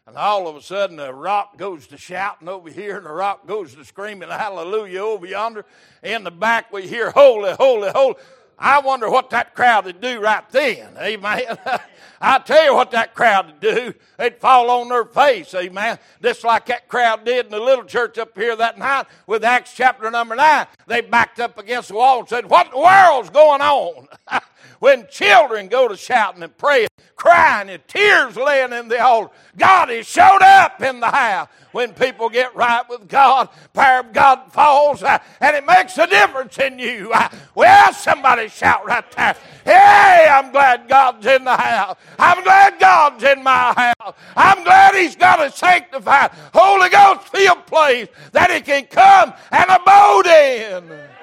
And 0.08 0.18
all 0.18 0.48
of 0.48 0.56
a 0.56 0.62
sudden, 0.62 0.98
the 0.98 1.12
rock 1.12 1.58
goes 1.58 1.88
to 1.88 1.98
shouting 1.98 2.48
over 2.48 2.70
here, 2.70 2.98
and 2.98 3.08
the 3.08 3.12
rock 3.12 3.48
goes 3.48 3.74
to 3.74 3.84
screaming 3.84 4.30
hallelujah 4.30 5.00
over 5.00 5.26
yonder. 5.26 5.66
In 6.04 6.24
the 6.24 6.30
back, 6.30 6.72
we 6.72 6.88
hear 6.88 7.10
holy, 7.10 7.54
holy, 7.54 7.90
holy. 7.90 8.14
I 8.58 8.82
wonder 8.82 9.10
what 9.10 9.32
that 9.32 9.56
crowd 9.56 9.86
would 9.86 10.00
do 10.02 10.20
right 10.22 10.48
then. 10.52 10.96
Amen. 10.98 11.58
I 12.22 12.40
tell 12.40 12.64
you 12.66 12.76
what 12.76 12.92
that 12.92 13.16
crowd 13.16 13.48
would 13.48 13.60
do. 13.60 13.94
They'd 14.18 14.38
fall 14.38 14.70
on 14.70 14.90
their 14.90 15.06
face. 15.06 15.54
Amen. 15.56 15.98
Just 16.22 16.44
like 16.44 16.68
that 16.68 16.88
crowd 16.88 17.26
did 17.26 17.46
in 17.46 17.52
the 17.52 17.60
little 17.60 17.84
church 17.84 18.20
up 18.20 18.38
here 18.38 18.56
that 18.56 18.78
night 18.78 19.08
with 19.26 19.44
Acts 19.44 19.74
chapter 19.74 20.10
number 20.12 20.36
9. 20.36 20.68
They 20.86 21.02
backed 21.02 21.40
up 21.40 21.58
against 21.58 21.90
the 21.90 21.96
wall 21.96 22.20
and 22.20 22.30
said, 22.30 22.48
What 22.48 22.68
in 22.68 22.74
the 22.74 22.80
world's 22.80 23.32
going 23.32 23.62
on? 23.62 24.08
when 24.80 25.08
children 25.10 25.68
go 25.68 25.88
to 25.88 25.98
shouting 25.98 26.44
and 26.44 26.58
praying, 26.58 26.88
crying 27.16 27.70
and 27.70 27.88
tears 27.88 28.36
laying 28.36 28.74
in 28.74 28.88
the 28.88 29.02
altar, 29.02 29.34
God 29.58 29.90
has 29.90 30.08
showed 30.08 30.42
up 30.42 30.82
in 30.82 31.00
the 31.00 31.10
house. 31.10 31.48
When 31.72 31.92
people 31.92 32.30
get 32.30 32.56
right 32.56 32.88
with 32.90 33.10
God, 33.10 33.50
power 33.74 34.00
of 34.00 34.14
God 34.14 34.54
falls, 34.54 35.04
uh, 35.04 35.18
and 35.42 35.58
it 35.58 35.66
makes 35.66 35.98
a 35.98 36.08
difference 36.08 36.58
in 36.58 36.80
you. 36.80 37.12
Uh, 37.12 37.28
well, 37.54 37.92
somebody 37.92 38.48
shout 38.48 38.86
right 38.86 39.04
there. 39.12 39.36
Hey, 39.66 40.26
I'm 40.30 40.54
glad 40.54 40.88
God's 40.88 41.26
in 41.26 41.44
the 41.44 41.58
house. 41.58 41.98
I'm 42.18 42.44
glad 42.46 42.80
God's 42.80 43.24
in 43.26 43.44
my 43.44 43.74
house. 43.74 44.16
I'm 44.38 44.64
glad 44.64 44.96
He's 44.96 45.18
got 45.18 45.46
a 45.46 45.52
sanctified 45.52 46.32
Holy 46.54 46.90
Ghost 46.90 47.28
filled 47.28 47.66
place 47.66 48.08
that 48.32 48.52
He 48.52 48.62
can 48.62 48.86
come 48.86 49.34
and 49.52 49.70
abode 49.70 50.28
in. 50.28 51.15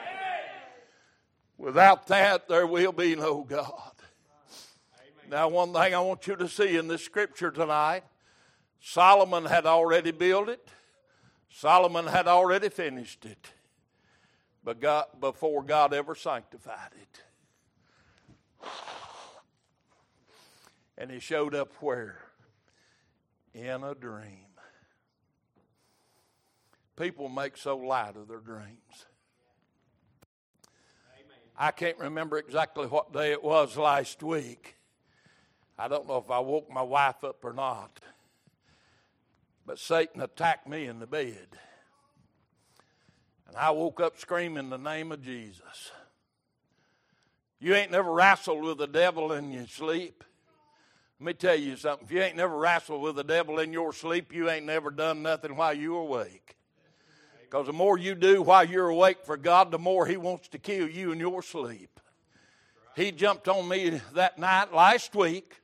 Without 1.63 2.09
that, 2.09 2.49
there 2.49 2.67
will 2.67 2.91
be 2.91 3.15
no 3.15 3.45
God. 3.45 3.93
Now, 5.31 5.47
one 5.47 5.73
thing 5.73 5.95
I 5.95 6.01
want 6.01 6.27
you 6.27 6.35
to 6.35 6.49
see 6.49 6.77
in 6.77 6.89
this 6.89 7.05
scripture 7.05 7.53
tonight 7.53 8.03
Solomon 8.81 9.45
had 9.45 9.65
already 9.65 10.11
built 10.11 10.49
it, 10.49 10.69
Solomon 11.51 12.09
had 12.09 12.27
already 12.27 12.69
finished 12.69 13.25
it, 13.25 13.53
but 14.65 14.81
God, 14.81 15.05
before 15.21 15.63
God 15.63 15.95
ever 15.95 16.17
sanctified 16.17 16.91
it. 17.01 18.69
And 20.99 21.13
he 21.13 21.21
showed 21.21 21.55
up 21.55 21.73
where? 21.79 22.19
In 23.55 23.85
a 23.85 23.95
dream. 23.95 24.47
People 26.97 27.29
make 27.29 27.57
so 27.57 27.77
light 27.77 28.17
of 28.17 28.27
their 28.27 28.41
dreams. 28.41 29.07
I 31.63 31.71
can't 31.71 31.99
remember 31.99 32.39
exactly 32.39 32.89
what 32.89 33.13
day 33.13 33.31
it 33.31 33.45
was 33.45 33.77
last 33.77 34.21
week. 34.21 34.75
I 35.79 35.87
don't 35.87 36.09
know 36.09 36.17
if 36.17 36.29
I 36.29 36.41
woke 36.41 36.69
my 36.69 36.83
wife 36.83 37.23
up 37.23 37.45
or 37.45 37.53
not. 37.53 38.01
But 39.65 39.79
Satan 39.79 40.21
attacked 40.21 40.67
me 40.67 40.87
in 40.87 40.99
the 40.99 41.07
bed. 41.07 41.47
And 43.47 43.57
I 43.57 43.71
woke 43.71 44.01
up 44.01 44.19
screaming 44.19 44.71
the 44.71 44.77
name 44.77 45.13
of 45.13 45.23
Jesus. 45.23 45.93
You 47.61 47.77
ain't 47.77 47.93
never 47.93 48.13
wrestled 48.13 48.65
with 48.65 48.79
the 48.79 48.89
devil 48.89 49.31
in 49.31 49.53
your 49.53 49.69
sleep. 49.69 50.25
Let 51.21 51.27
me 51.27 51.33
tell 51.35 51.55
you 51.55 51.77
something. 51.77 52.07
If 52.07 52.13
you 52.13 52.23
ain't 52.23 52.37
never 52.37 52.59
wrestled 52.59 53.03
with 53.03 53.15
the 53.15 53.23
devil 53.23 53.61
in 53.61 53.73
your 53.73 53.93
sleep, 53.93 54.35
you 54.35 54.51
ain't 54.51 54.67
never 54.67 54.91
done 54.91 55.23
nothing 55.23 55.55
while 55.55 55.75
you 55.75 55.97
awake. 55.97 56.57
Because 57.53 57.67
the 57.67 57.73
more 57.75 57.99
you 57.99 58.15
do 58.15 58.41
while 58.41 58.65
you're 58.65 58.89
awake 58.89 59.27
for 59.27 59.37
God, 59.37 59.71
the 59.71 59.79
more 59.79 60.07
He 60.07 60.17
wants 60.17 60.49
to 60.49 60.59
kill 60.59 60.89
you 60.89 61.13
in 61.13 61.21
your 61.21 61.43
sleep. 61.43 62.01
He 62.97 63.13
jumped 63.13 63.47
on 63.47 63.69
me 63.69 64.01
that 64.15 64.39
night 64.39 64.73
last 64.73 65.15
week. 65.15 65.61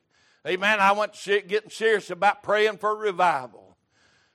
Amen. 0.47 0.81
I 0.81 0.93
went 0.93 1.15
getting 1.25 1.71
serious 1.71 2.11
about 2.11 2.43
praying 2.43 2.77
for 2.77 2.95
revival 2.95 3.79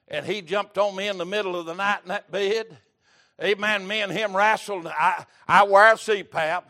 and 0.07 0.25
he 0.25 0.41
jumped 0.41 0.79
on 0.79 0.95
me 0.95 1.07
in 1.07 1.19
the 1.19 1.27
middle 1.27 1.55
of 1.55 1.67
the 1.67 1.75
night 1.75 2.00
in 2.01 2.10
that 2.10 2.31
bed. 2.31 2.75
Amen. 3.39 3.88
Me 3.88 4.01
and 4.01 4.12
him 4.12 4.36
wrestled. 4.36 4.88
I, 4.88 5.24
I 5.48 5.62
wear 5.63 5.93
a 5.93 5.95
CPAP, 5.95 6.63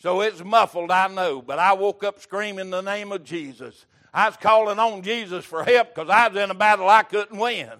so 0.00 0.22
it's 0.22 0.42
muffled, 0.42 0.90
I 0.90 1.06
know, 1.06 1.40
but 1.40 1.60
I 1.60 1.72
woke 1.74 2.02
up 2.02 2.20
screaming 2.20 2.70
the 2.70 2.80
name 2.80 3.12
of 3.12 3.22
Jesus. 3.22 3.86
I 4.12 4.28
was 4.28 4.36
calling 4.38 4.80
on 4.80 5.02
Jesus 5.02 5.44
for 5.44 5.62
help 5.62 5.94
because 5.94 6.10
I 6.10 6.26
was 6.26 6.36
in 6.36 6.50
a 6.50 6.54
battle 6.54 6.88
I 6.88 7.04
couldn't 7.04 7.38
win. 7.38 7.70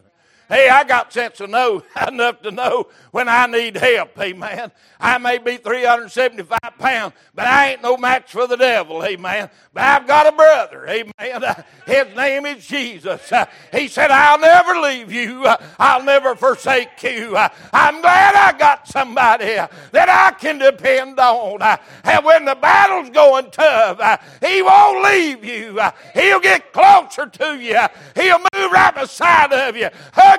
Hey, 0.49 0.69
I 0.69 0.85
got 0.85 1.13
sense 1.13 1.39
to 1.39 1.49
know 1.49 1.83
enough 2.09 2.43
to 2.43 2.51
know 2.51 2.89
when 3.11 3.29
I 3.29 3.47
need 3.47 3.77
help. 3.77 4.19
Amen. 4.21 4.71
I 5.01 5.19
may 5.19 5.39
be 5.39 5.57
375 5.57 6.59
pounds, 6.79 7.15
but 7.35 7.47
I 7.47 7.73
ain't 7.73 7.83
no 7.83 7.97
match 7.97 8.31
for 8.31 8.47
the 8.47 8.57
devil. 8.57 9.05
Amen. 9.05 9.51
But 9.75 9.83
I've 9.83 10.07
got 10.07 10.27
a 10.27 10.33
brother. 10.33 10.87
Amen. 10.89 11.43
His 11.87 12.17
name 12.17 12.47
is 12.47 12.67
Jesus. 12.67 13.33
He 13.73 13.89
said, 13.89 14.11
I'll 14.11 14.39
never 14.39 14.81
leave 14.81 15.13
you. 15.13 15.45
I'll 15.79 16.03
never 16.03 16.35
forsake 16.35 17.03
you. 17.03 17.37
I'm 17.37 18.01
glad 18.01 18.35
I 18.35 18.57
got 18.57 18.89
somebody 18.89 19.55
that 19.55 20.09
I 20.09 20.35
can 20.39 20.59
depend 20.59 21.19
on. 21.19 21.63
And 22.05 22.25
when 22.25 22.45
the 22.45 22.55
battle's 22.55 23.11
going 23.11 23.51
tough, 23.51 23.99
He 24.41 24.63
won't 24.63 25.05
leave 25.05 25.45
you. 25.45 25.81
He'll 26.15 26.41
get 26.41 26.73
closer 26.73 27.27
to 27.27 27.61
you. 27.61 27.81
He'll 28.15 28.39
move 28.39 28.73
right 28.73 28.95
beside 28.95 29.53
of 29.53 29.77
you, 29.77 29.89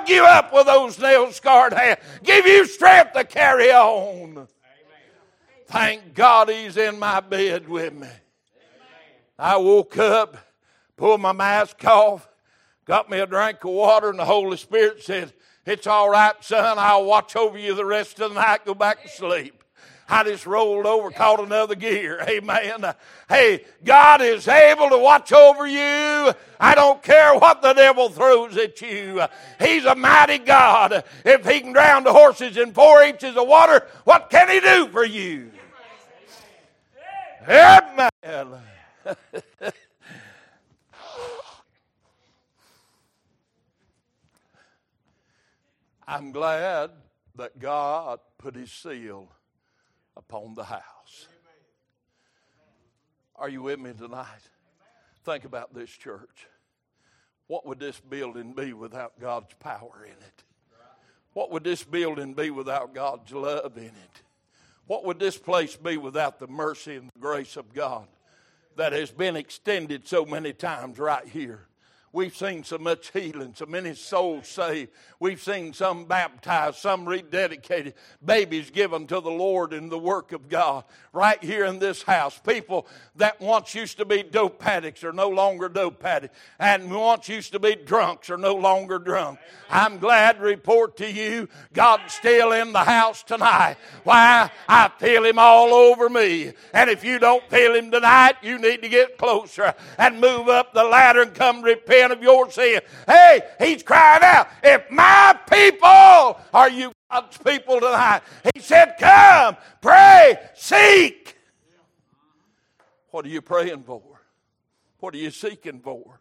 you 0.06 0.24
up 0.24 0.52
with 0.52 0.66
those 0.66 0.98
nail 0.98 1.32
scarred 1.32 1.72
hands, 1.72 2.00
give 2.22 2.46
you 2.46 2.66
strength 2.66 3.14
to 3.14 3.24
carry 3.24 3.72
on. 3.72 4.46
Thank 5.66 6.14
God 6.14 6.50
He's 6.50 6.76
in 6.76 6.98
my 6.98 7.20
bed 7.20 7.68
with 7.68 7.94
me. 7.94 8.08
I 9.38 9.56
woke 9.56 9.96
up, 9.96 10.36
pulled 10.96 11.20
my 11.20 11.32
mask 11.32 11.82
off, 11.84 12.28
got 12.84 13.08
me 13.08 13.18
a 13.20 13.26
drink 13.26 13.64
of 13.64 13.70
water, 13.70 14.10
and 14.10 14.18
the 14.18 14.24
Holy 14.24 14.56
Spirit 14.56 15.02
said, 15.02 15.32
It's 15.64 15.86
all 15.86 16.10
right, 16.10 16.34
son. 16.42 16.76
I'll 16.78 17.04
watch 17.04 17.36
over 17.36 17.56
you 17.58 17.74
the 17.74 17.84
rest 17.84 18.20
of 18.20 18.34
the 18.34 18.40
night. 18.40 18.64
Go 18.64 18.74
back 18.74 19.02
to 19.02 19.08
sleep. 19.08 19.57
I 20.10 20.24
just 20.24 20.46
rolled 20.46 20.86
over, 20.86 21.10
caught 21.10 21.38
another 21.38 21.74
gear. 21.74 22.24
Amen. 22.28 22.94
Hey, 23.28 23.66
God 23.84 24.22
is 24.22 24.48
able 24.48 24.88
to 24.88 24.96
watch 24.96 25.32
over 25.32 25.66
you. 25.66 26.32
I 26.58 26.74
don't 26.74 27.02
care 27.02 27.34
what 27.34 27.60
the 27.60 27.74
devil 27.74 28.08
throws 28.08 28.56
at 28.56 28.80
you. 28.80 29.22
He's 29.60 29.84
a 29.84 29.94
mighty 29.94 30.38
God. 30.38 31.04
If 31.24 31.46
he 31.46 31.60
can 31.60 31.74
drown 31.74 32.04
the 32.04 32.12
horses 32.12 32.56
in 32.56 32.72
four 32.72 33.02
inches 33.02 33.36
of 33.36 33.46
water, 33.46 33.86
what 34.04 34.30
can 34.30 34.48
he 34.48 34.60
do 34.60 34.88
for 34.88 35.04
you? 35.04 35.50
Amen. 37.46 38.08
I'm 46.06 46.32
glad 46.32 46.92
that 47.36 47.58
God 47.58 48.20
put 48.38 48.54
his 48.54 48.72
seal 48.72 49.30
upon 50.18 50.54
the 50.54 50.64
house. 50.64 51.28
Are 53.36 53.48
you 53.48 53.62
with 53.62 53.78
me 53.78 53.92
tonight? 53.96 54.26
Think 55.24 55.44
about 55.44 55.72
this 55.72 55.90
church. 55.90 56.48
What 57.46 57.64
would 57.64 57.78
this 57.78 58.00
building 58.00 58.52
be 58.52 58.72
without 58.72 59.18
God's 59.20 59.54
power 59.60 60.04
in 60.04 60.10
it? 60.10 60.44
What 61.34 61.52
would 61.52 61.62
this 61.62 61.84
building 61.84 62.34
be 62.34 62.50
without 62.50 62.94
God's 62.94 63.32
love 63.32 63.76
in 63.76 63.84
it? 63.84 64.22
What 64.88 65.04
would 65.04 65.20
this 65.20 65.38
place 65.38 65.76
be 65.76 65.96
without 65.96 66.40
the 66.40 66.48
mercy 66.48 66.96
and 66.96 67.10
the 67.14 67.20
grace 67.20 67.56
of 67.56 67.72
God 67.72 68.08
that 68.76 68.92
has 68.92 69.10
been 69.10 69.36
extended 69.36 70.08
so 70.08 70.24
many 70.24 70.52
times 70.52 70.98
right 70.98 71.26
here? 71.26 71.67
We've 72.18 72.36
seen 72.36 72.64
so 72.64 72.78
much 72.78 73.12
healing, 73.12 73.52
so 73.54 73.66
many 73.66 73.94
souls 73.94 74.48
saved. 74.48 74.90
We've 75.20 75.40
seen 75.40 75.72
some 75.72 76.04
baptized, 76.04 76.78
some 76.78 77.06
rededicated, 77.06 77.94
babies 78.24 78.70
given 78.70 79.06
to 79.06 79.20
the 79.20 79.30
Lord 79.30 79.72
in 79.72 79.88
the 79.88 80.00
work 80.00 80.32
of 80.32 80.48
God 80.48 80.82
right 81.12 81.40
here 81.40 81.64
in 81.64 81.78
this 81.78 82.02
house. 82.02 82.36
People 82.40 82.88
that 83.14 83.40
once 83.40 83.72
used 83.72 83.98
to 83.98 84.04
be 84.04 84.24
dope 84.24 84.66
addicts 84.66 85.04
are 85.04 85.12
no 85.12 85.28
longer 85.28 85.68
dope 85.68 86.04
addicts, 86.04 86.36
and 86.58 86.90
once 86.90 87.28
used 87.28 87.52
to 87.52 87.60
be 87.60 87.76
drunks 87.76 88.30
are 88.30 88.36
no 88.36 88.56
longer 88.56 88.98
drunk. 88.98 89.38
I'm 89.70 89.98
glad 89.98 90.38
to 90.38 90.42
report 90.42 90.96
to 90.96 91.08
you 91.08 91.48
God's 91.72 92.14
still 92.14 92.50
in 92.50 92.72
the 92.72 92.80
house 92.80 93.22
tonight. 93.22 93.76
Why? 94.02 94.50
I 94.68 94.90
feel 94.98 95.24
Him 95.24 95.38
all 95.38 95.72
over 95.72 96.08
me. 96.08 96.52
And 96.74 96.90
if 96.90 97.04
you 97.04 97.20
don't 97.20 97.48
feel 97.48 97.76
Him 97.76 97.92
tonight, 97.92 98.34
you 98.42 98.58
need 98.58 98.82
to 98.82 98.88
get 98.88 99.18
closer 99.18 99.72
and 99.96 100.20
move 100.20 100.48
up 100.48 100.74
the 100.74 100.82
ladder 100.82 101.22
and 101.22 101.32
come 101.32 101.62
repent 101.62 102.07
of 102.12 102.22
your 102.22 102.50
sin. 102.50 102.80
Hey, 103.06 103.40
He's 103.58 103.82
crying 103.82 104.22
out, 104.22 104.48
if 104.62 104.90
my 104.90 105.38
people 105.50 106.40
are 106.52 106.70
you 106.70 106.92
God's 107.10 107.38
people 107.38 107.80
tonight. 107.80 108.20
He 108.54 108.60
said, 108.60 108.96
Come, 108.98 109.56
pray, 109.80 110.38
seek. 110.54 111.36
What 113.10 113.24
are 113.24 113.30
you 113.30 113.40
praying 113.40 113.84
for? 113.84 114.02
What 115.00 115.14
are 115.14 115.18
you 115.18 115.30
seeking 115.30 115.80
for? 115.80 116.20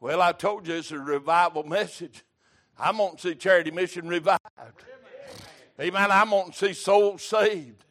Well, 0.00 0.20
I 0.20 0.32
told 0.32 0.66
you 0.66 0.74
it's 0.74 0.90
a 0.90 0.98
revival 0.98 1.62
message. 1.62 2.24
I'm 2.78 2.96
going 2.96 3.16
to 3.16 3.20
see 3.20 3.34
Charity 3.34 3.70
Mission 3.70 4.08
revived. 4.08 4.40
Amen. 5.78 6.10
I'm 6.10 6.30
going 6.30 6.50
to 6.50 6.56
see 6.56 6.72
souls 6.72 7.22
saved. 7.22 7.84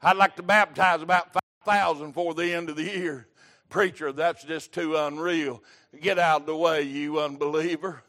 I'd 0.00 0.16
like 0.16 0.36
to 0.36 0.42
baptize 0.42 1.02
about 1.02 1.32
5,000 1.64 2.12
for 2.12 2.34
the 2.34 2.52
end 2.52 2.70
of 2.70 2.76
the 2.76 2.84
year. 2.84 3.26
Preacher, 3.68 4.12
that's 4.12 4.44
just 4.44 4.72
too 4.72 4.96
unreal. 4.96 5.62
Get 6.00 6.18
out 6.18 6.42
of 6.42 6.46
the 6.46 6.56
way, 6.56 6.82
you 6.82 7.18
unbeliever. 7.20 8.02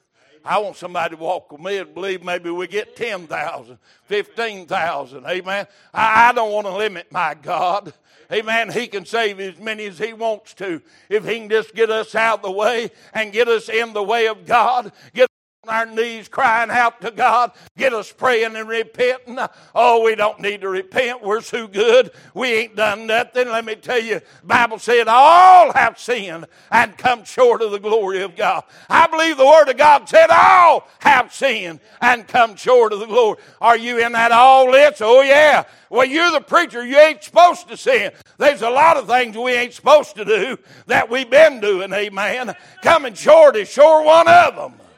I 0.43 0.57
want 0.59 0.77
somebody 0.77 1.15
to 1.15 1.21
walk 1.21 1.51
with 1.51 1.61
me 1.61 1.77
and 1.77 1.93
believe 1.93 2.23
maybe 2.23 2.49
we 2.49 2.67
get 2.67 2.95
10,000, 2.95 3.77
15,000. 4.05 5.25
Amen. 5.25 5.67
I, 5.93 6.29
I 6.29 6.33
don't 6.33 6.51
want 6.51 6.67
to 6.67 6.75
limit 6.75 7.11
my 7.11 7.35
God. 7.35 7.93
Amen. 8.31 8.71
He 8.71 8.87
can 8.87 9.05
save 9.05 9.39
as 9.39 9.57
many 9.57 9.85
as 9.85 9.97
He 9.97 10.13
wants 10.13 10.53
to. 10.55 10.81
If 11.09 11.25
He 11.25 11.39
can 11.39 11.49
just 11.49 11.73
get 11.73 11.89
us 11.89 12.15
out 12.15 12.39
of 12.39 12.43
the 12.43 12.51
way 12.51 12.91
and 13.13 13.31
get 13.31 13.47
us 13.47 13.69
in 13.69 13.93
the 13.93 14.03
way 14.03 14.27
of 14.27 14.45
God, 14.45 14.91
get 15.13 15.29
on 15.67 15.75
our 15.75 15.85
knees 15.85 16.29
crying 16.29 16.69
out 16.69 17.01
to 17.01 17.11
God, 17.11 17.51
get 17.77 17.93
us 17.93 18.13
praying 18.13 18.55
and 18.55 18.69
repenting. 18.69 19.37
Oh, 19.75 20.03
we 20.05 20.15
don't 20.15 20.39
need 20.39 20.61
to 20.61 20.69
repent. 20.69 21.21
We're 21.21 21.41
so 21.41 21.67
good. 21.67 22.11
We 22.33 22.53
ain't 22.53 22.77
done 22.77 23.07
nothing. 23.07 23.49
Let 23.49 23.65
me 23.65 23.75
tell 23.75 23.99
you, 23.99 24.21
Bible 24.41 24.79
said 24.79 25.09
all 25.09 25.73
have 25.73 25.99
sinned 25.99 26.47
and 26.71 26.97
come 26.97 27.25
short 27.25 27.61
of 27.61 27.71
the 27.71 27.79
glory 27.79 28.21
of 28.21 28.37
God. 28.37 28.63
I 28.89 29.07
believe 29.07 29.35
the 29.35 29.45
Word 29.45 29.67
of 29.67 29.75
God 29.75 30.07
said 30.07 30.27
all 30.29 30.87
have 30.99 31.33
sinned 31.33 31.81
and 32.01 32.25
come 32.25 32.55
short 32.55 32.93
of 32.93 32.99
the 32.99 33.07
glory. 33.07 33.39
Are 33.59 33.77
you 33.77 33.99
in 33.99 34.13
that 34.13 34.31
all 34.31 34.71
list? 34.71 35.01
Oh, 35.01 35.21
yeah. 35.21 35.65
Well, 35.89 36.05
you're 36.05 36.31
the 36.31 36.41
preacher. 36.41 36.85
You 36.85 36.97
ain't 36.97 37.23
supposed 37.23 37.67
to 37.67 37.75
sin. 37.75 38.11
There's 38.37 38.61
a 38.61 38.69
lot 38.69 38.95
of 38.95 39.07
things 39.07 39.35
we 39.35 39.51
ain't 39.51 39.73
supposed 39.73 40.15
to 40.15 40.23
do 40.23 40.57
that 40.85 41.09
we've 41.09 41.29
been 41.29 41.59
doing, 41.59 41.91
amen. 41.91 42.55
Coming 42.81 43.13
short 43.13 43.57
is 43.57 43.69
sure 43.69 44.03
one 44.03 44.29
of 44.29 44.55
them. 44.55 44.88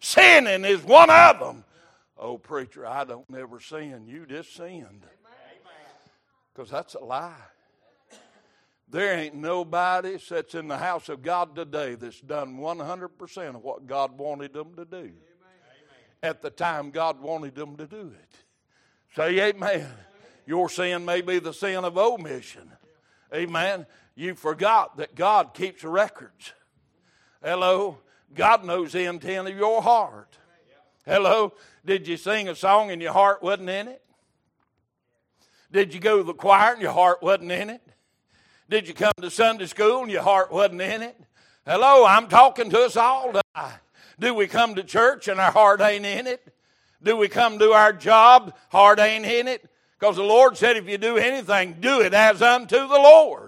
Sinning 0.00 0.64
is 0.64 0.82
one 0.82 1.10
of 1.10 1.38
them. 1.38 1.64
Oh, 2.18 2.38
preacher, 2.38 2.86
I 2.86 3.04
don't 3.04 3.28
never 3.28 3.60
sin. 3.60 4.06
You 4.06 4.26
just 4.26 4.54
sinned. 4.54 5.06
Because 6.54 6.70
that's 6.70 6.94
a 6.94 7.00
lie. 7.00 7.34
There 8.88 9.18
ain't 9.18 9.34
nobody 9.34 10.16
that's 10.30 10.54
in 10.54 10.68
the 10.68 10.78
house 10.78 11.08
of 11.08 11.22
God 11.22 11.56
today 11.56 11.96
that's 11.96 12.20
done 12.20 12.58
100% 12.58 13.54
of 13.54 13.62
what 13.62 13.86
God 13.86 14.16
wanted 14.16 14.52
them 14.52 14.74
to 14.76 14.84
do 14.84 15.12
at 16.22 16.40
the 16.40 16.50
time 16.50 16.90
God 16.90 17.20
wanted 17.20 17.54
them 17.54 17.76
to 17.76 17.86
do 17.86 18.12
it. 18.18 18.34
Say 19.14 19.48
amen. 19.48 19.88
Your 20.46 20.68
sin 20.68 21.04
may 21.04 21.20
be 21.20 21.38
the 21.40 21.52
sin 21.52 21.84
of 21.84 21.98
omission. 21.98 22.70
Amen. 23.34 23.86
You 24.14 24.34
forgot 24.34 24.98
that 24.98 25.14
God 25.14 25.52
keeps 25.52 25.82
records. 25.82 26.52
Hello. 27.42 27.98
God 28.34 28.64
knows 28.64 28.92
the 28.92 29.04
intent 29.04 29.48
of 29.48 29.56
your 29.56 29.82
heart. 29.82 30.36
Hello? 31.04 31.52
Did 31.84 32.08
you 32.08 32.16
sing 32.16 32.48
a 32.48 32.54
song 32.54 32.90
and 32.90 33.00
your 33.00 33.12
heart 33.12 33.42
wasn't 33.42 33.70
in 33.70 33.88
it? 33.88 34.02
Did 35.70 35.94
you 35.94 36.00
go 36.00 36.18
to 36.18 36.22
the 36.22 36.34
choir 36.34 36.72
and 36.72 36.82
your 36.82 36.92
heart 36.92 37.22
wasn't 37.22 37.52
in 37.52 37.70
it? 37.70 37.82
Did 38.68 38.88
you 38.88 38.94
come 38.94 39.12
to 39.20 39.30
Sunday 39.30 39.66
school 39.66 40.02
and 40.02 40.10
your 40.10 40.22
heart 40.22 40.50
wasn't 40.50 40.80
in 40.80 41.02
it? 41.02 41.16
Hello, 41.64 42.04
I'm 42.04 42.26
talking 42.26 42.70
to 42.70 42.80
us 42.80 42.96
all 42.96 43.28
tonight. 43.28 43.78
Do 44.18 44.34
we 44.34 44.46
come 44.46 44.74
to 44.74 44.82
church 44.82 45.28
and 45.28 45.40
our 45.40 45.52
heart 45.52 45.80
ain't 45.80 46.06
in 46.06 46.26
it? 46.26 46.52
Do 47.02 47.16
we 47.16 47.28
come 47.28 47.58
to 47.58 47.72
our 47.72 47.92
job, 47.92 48.54
heart 48.70 48.98
ain't 48.98 49.24
in 49.26 49.46
it? 49.46 49.64
Because 49.98 50.16
the 50.16 50.24
Lord 50.24 50.56
said 50.56 50.76
if 50.76 50.88
you 50.88 50.98
do 50.98 51.16
anything, 51.16 51.76
do 51.80 52.00
it 52.00 52.12
as 52.12 52.42
unto 52.42 52.76
the 52.76 52.88
Lord. 52.88 53.45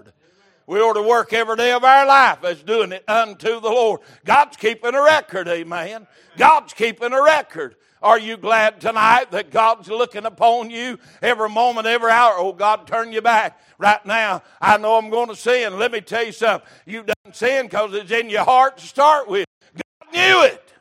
We 0.69 0.79
ought 0.81 0.93
to 0.93 1.01
work 1.01 1.33
every 1.33 1.55
day 1.55 1.71
of 1.71 1.83
our 1.83 2.05
life 2.05 2.43
as 2.43 2.61
doing 2.61 2.91
it 2.91 3.03
unto 3.07 3.59
the 3.59 3.69
Lord. 3.69 4.01
God's 4.23 4.55
keeping 4.55 4.93
a 4.93 5.01
record, 5.01 5.47
amen. 5.47 6.05
God's 6.37 6.73
keeping 6.73 7.11
a 7.11 7.23
record. 7.23 7.75
Are 8.03 8.19
you 8.19 8.37
glad 8.37 8.79
tonight 8.79 9.31
that 9.31 9.49
God's 9.49 9.87
looking 9.87 10.27
upon 10.27 10.69
you 10.69 10.99
every 11.23 11.49
moment, 11.49 11.87
every 11.87 12.11
hour? 12.11 12.35
Oh, 12.37 12.53
God, 12.53 12.85
turn 12.85 13.11
you 13.11 13.19
back 13.23 13.59
right 13.79 14.05
now. 14.05 14.43
I 14.61 14.77
know 14.77 14.95
I'm 14.95 15.09
going 15.09 15.29
to 15.29 15.35
sin. 15.35 15.79
Let 15.79 15.91
me 15.91 16.01
tell 16.01 16.23
you 16.23 16.31
something. 16.31 16.69
You've 16.85 17.07
done 17.07 17.33
sin 17.33 17.65
because 17.65 17.95
it's 17.95 18.11
in 18.11 18.29
your 18.29 18.43
heart 18.43 18.77
to 18.77 18.85
start 18.85 19.27
with. 19.27 19.47
God 19.73 20.13
knew 20.13 20.43
it. 20.43 20.71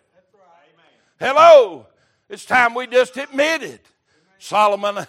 Hello. 1.18 1.87
It's 2.29 2.44
time 2.44 2.74
we 2.74 2.88
just 2.88 3.16
admit 3.16 3.62
it. 3.62 3.87
Solomon, 4.38 4.98
uh, 4.98 5.07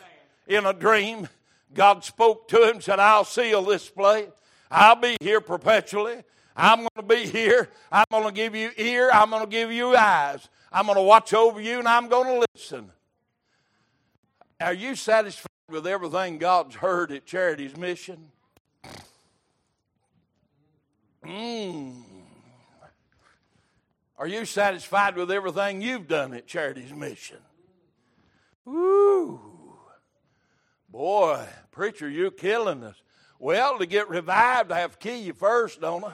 in 0.47 0.65
a 0.65 0.71
dream, 0.71 1.27
God 1.73 2.05
spoke 2.05 2.47
to 2.47 2.63
him, 2.63 2.75
and 2.75 2.83
said, 2.83 2.99
I'll 2.99 3.25
seal 3.25 3.61
this 3.63 3.89
place. 3.89 4.29
I'll 4.71 4.95
be 4.95 5.17
here 5.21 5.41
perpetually. 5.41 6.23
I'm 6.55 6.79
going 6.79 6.89
to 6.97 7.03
be 7.03 7.25
here. 7.25 7.69
I'm 7.91 8.05
going 8.11 8.25
to 8.25 8.31
give 8.31 8.55
you 8.55 8.71
ear. 8.77 9.09
I'm 9.11 9.29
going 9.29 9.43
to 9.43 9.49
give 9.49 9.71
you 9.71 9.95
eyes. 9.95 10.47
I'm 10.71 10.85
going 10.85 10.97
to 10.97 11.03
watch 11.03 11.33
over 11.33 11.59
you 11.59 11.79
and 11.79 11.87
I'm 11.87 12.09
going 12.09 12.27
to 12.27 12.45
listen. 12.53 12.91
Are 14.59 14.73
you 14.73 14.95
satisfied 14.95 15.47
with 15.69 15.87
everything 15.87 16.37
God's 16.37 16.75
heard 16.75 17.11
at 17.11 17.25
Charity's 17.25 17.77
mission? 17.77 18.31
Mm. 21.25 22.03
Are 24.17 24.27
you 24.27 24.43
satisfied 24.43 25.15
with 25.15 25.31
everything 25.31 25.81
you've 25.81 26.07
done 26.07 26.33
at 26.33 26.45
Charity's 26.45 26.93
mission? 26.93 27.37
Woo! 28.65 29.39
Boy, 30.89 31.45
preacher, 31.71 32.09
you're 32.09 32.31
killing 32.31 32.83
us. 32.83 33.01
Well, 33.39 33.79
to 33.79 33.85
get 33.85 34.09
revived, 34.09 34.71
I 34.71 34.79
have 34.79 34.91
to 34.91 34.97
kill 34.97 35.17
you 35.17 35.33
first, 35.33 35.79
don't 35.81 36.03
I? 36.03 36.11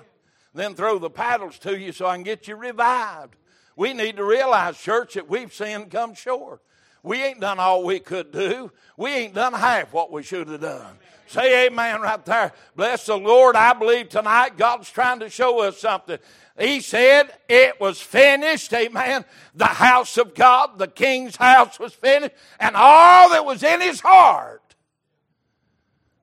Then 0.53 0.75
throw 0.75 0.99
the 0.99 1.09
paddles 1.09 1.59
to 1.59 1.77
you 1.77 1.91
so 1.91 2.05
I 2.05 2.15
can 2.15 2.23
get 2.23 2.47
you 2.47 2.55
revived. 2.55 3.35
We 3.75 3.93
need 3.93 4.15
to 4.17 4.23
realize, 4.23 4.79
church, 4.79 5.15
that 5.15 5.27
we've 5.27 5.53
sinned 5.53 5.91
come 5.91 6.13
short. 6.13 6.61
We 7.03 7.21
ain't 7.21 7.41
done 7.41 7.59
all 7.59 7.83
we 7.83 7.99
could 7.99 8.31
do. 8.31 8.71
We 8.95 9.11
ain't 9.11 9.35
done 9.35 9.53
half 9.53 9.91
what 9.91 10.11
we 10.11 10.23
should 10.23 10.47
have 10.47 10.61
done. 10.61 10.97
Say 11.27 11.65
amen 11.67 12.01
right 12.01 12.23
there. 12.23 12.53
Bless 12.75 13.07
the 13.07 13.17
Lord. 13.17 13.55
I 13.55 13.73
believe 13.73 14.09
tonight 14.09 14.57
God's 14.57 14.89
trying 14.89 15.19
to 15.19 15.29
show 15.29 15.61
us 15.61 15.79
something. 15.79 16.19
He 16.57 16.79
said 16.79 17.33
it 17.49 17.81
was 17.81 17.99
finished. 17.99 18.71
Amen. 18.73 19.25
The 19.55 19.65
house 19.65 20.17
of 20.17 20.35
God, 20.35 20.77
the 20.77 20.87
king's 20.87 21.35
house 21.35 21.79
was 21.79 21.93
finished, 21.93 22.33
and 22.59 22.75
all 22.75 23.31
that 23.31 23.45
was 23.45 23.63
in 23.63 23.81
his 23.81 23.99
heart. 23.99 24.61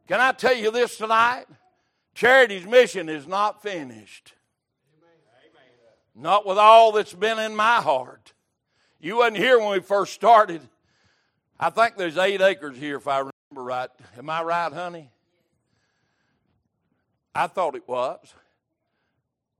Can 0.08 0.20
I 0.20 0.32
tell 0.32 0.54
you 0.54 0.70
this 0.70 0.96
tonight? 0.96 1.46
Charity's 2.14 2.66
mission 2.66 3.08
is 3.08 3.26
not 3.26 3.62
finished. 3.62 4.34
Not 6.14 6.46
with 6.46 6.58
all 6.58 6.92
that's 6.92 7.14
been 7.14 7.38
in 7.38 7.56
my 7.56 7.76
heart. 7.76 8.34
You 9.00 9.18
wasn't 9.18 9.38
here 9.38 9.58
when 9.58 9.70
we 9.70 9.80
first 9.80 10.12
started. 10.12 10.60
I 11.58 11.70
think 11.70 11.96
there's 11.96 12.18
eight 12.18 12.40
acres 12.40 12.76
here, 12.76 12.96
if 12.96 13.08
I 13.08 13.18
remember 13.18 13.32
right. 13.64 13.88
Am 14.18 14.28
I 14.28 14.42
right, 14.42 14.72
honey? 14.72 15.10
I 17.34 17.46
thought 17.46 17.74
it 17.74 17.88
was. 17.88 18.34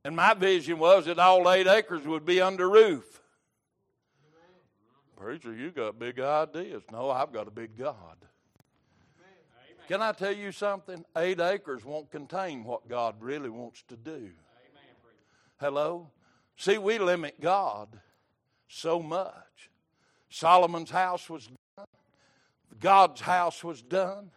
And 0.04 0.14
my 0.16 0.34
vision 0.34 0.78
was 0.78 1.06
that 1.06 1.18
all 1.18 1.50
eight 1.50 1.66
acres 1.66 2.04
would 2.04 2.26
be 2.26 2.40
under 2.40 2.68
roof. 2.68 3.20
Preacher, 5.16 5.54
you 5.54 5.70
got 5.70 5.98
big 5.98 6.18
ideas. 6.18 6.82
No, 6.90 7.10
I've 7.10 7.32
got 7.32 7.46
a 7.46 7.52
big 7.52 7.78
God. 7.78 8.16
Can 9.88 10.00
I 10.00 10.12
tell 10.12 10.32
you 10.32 10.52
something? 10.52 11.04
Eight 11.16 11.40
acres 11.40 11.84
won't 11.84 12.10
contain 12.10 12.64
what 12.64 12.88
God 12.88 13.16
really 13.20 13.50
wants 13.50 13.82
to 13.88 13.96
do. 13.96 14.30
Hello? 15.58 16.10
See, 16.56 16.78
we 16.78 16.98
limit 16.98 17.40
God 17.40 18.00
so 18.68 19.00
much. 19.00 19.70
Solomon's 20.28 20.90
house 20.90 21.28
was 21.28 21.50
done, 21.76 21.86
God's 22.80 23.20
house 23.20 23.62
was 23.62 23.82
done, 23.82 24.30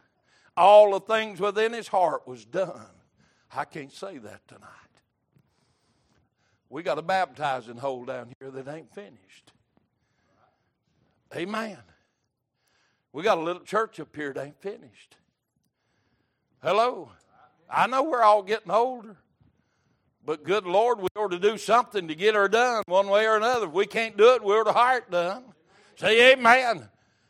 all 0.58 0.91
the 0.91 0.99
things 0.99 1.39
within 1.39 1.71
his 1.71 1.88
heart 1.88 2.27
was 2.27 2.43
done. 2.43 2.88
I 3.55 3.63
can't 3.63 3.93
say 3.93 4.17
that 4.17 4.45
tonight. 4.47 4.69
We 6.69 6.84
got 6.84 6.97
a 6.97 7.01
baptizing 7.01 7.77
hole 7.77 8.03
down 8.03 8.34
here 8.39 8.51
that 8.51 8.67
ain't 8.67 8.93
finished. 8.93 9.53
Amen. 11.34 11.77
We 13.13 13.23
got 13.23 13.38
a 13.38 13.41
little 13.41 13.63
church 13.63 13.99
up 14.01 14.13
here 14.13 14.34
that 14.34 14.45
ain't 14.45 14.62
finished. 14.62 15.15
Hello. 16.65 17.12
I 17.69 17.86
know 17.86 18.01
we're 18.01 18.23
all 18.23 18.41
getting 18.41 18.71
older. 18.71 19.17
But 20.25 20.43
good 20.43 20.65
Lord, 20.65 20.99
we 20.99 21.10
ought 21.15 21.30
to 21.30 21.38
do 21.38 21.60
something 21.60 22.08
to 22.08 22.15
get 22.15 22.34
her 22.34 22.47
done 22.47 22.82
one 22.88 23.08
way 23.08 23.28
or 23.28 23.38
another. 23.38 23.67
If 23.67 23.73
we 23.73 23.86
can't 23.86 24.17
do 24.17 24.34
it, 24.34 24.43
we 24.43 24.51
ought 24.56 24.63
to 24.63 24.97
it 24.97 25.12
done. 25.12 25.43
Say 25.95 26.34
amen. 26.34 26.89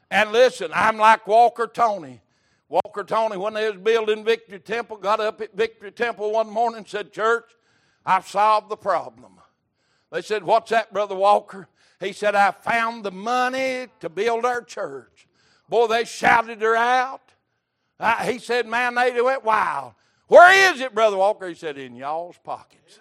And 0.10 0.32
listen, 0.32 0.72
I'm 0.74 0.96
like 0.96 1.28
Walker 1.28 1.68
Tony. 1.68 2.22
Walker 2.70 3.04
Tony, 3.04 3.36
when 3.36 3.56
they 3.56 3.70
was 3.70 3.78
building 3.82 4.24
Victory 4.24 4.60
Temple, 4.60 4.96
got 4.96 5.20
up 5.20 5.42
at 5.42 5.54
Victory 5.54 5.92
Temple 5.92 6.32
one 6.32 6.50
morning 6.50 6.78
and 6.78 6.88
said, 6.88 7.12
Church, 7.12 7.52
I've 8.06 8.30
solved 8.30 8.70
the 8.70 8.78
problem. 8.78 9.34
They 10.14 10.22
said, 10.22 10.46
What's 10.46 10.70
that, 10.70 10.94
Brother 10.94 11.16
Walker? 11.16 11.68
He 12.00 12.14
said, 12.14 12.36
I 12.36 12.52
found 12.52 13.04
the 13.04 13.12
money 13.12 13.88
to 14.00 14.08
build 14.08 14.46
our 14.46 14.62
church. 14.62 15.28
Boy, 15.68 15.88
they 15.88 16.06
shouted 16.06 16.62
her 16.62 16.78
out. 16.78 17.25
Uh, 18.00 18.26
he 18.26 18.40
said, 18.40 18.68
Man, 18.68 18.96
they 18.96 19.22
went 19.22 19.44
wild. 19.44 19.94
Where 20.28 20.74
is 20.74 20.82
it, 20.82 20.94
Brother 20.94 21.18
Walker? 21.18 21.48
He 21.48 21.56
said, 21.56 21.78
In 21.78 21.96
y'all's 21.96 22.38
pockets. 22.38 23.00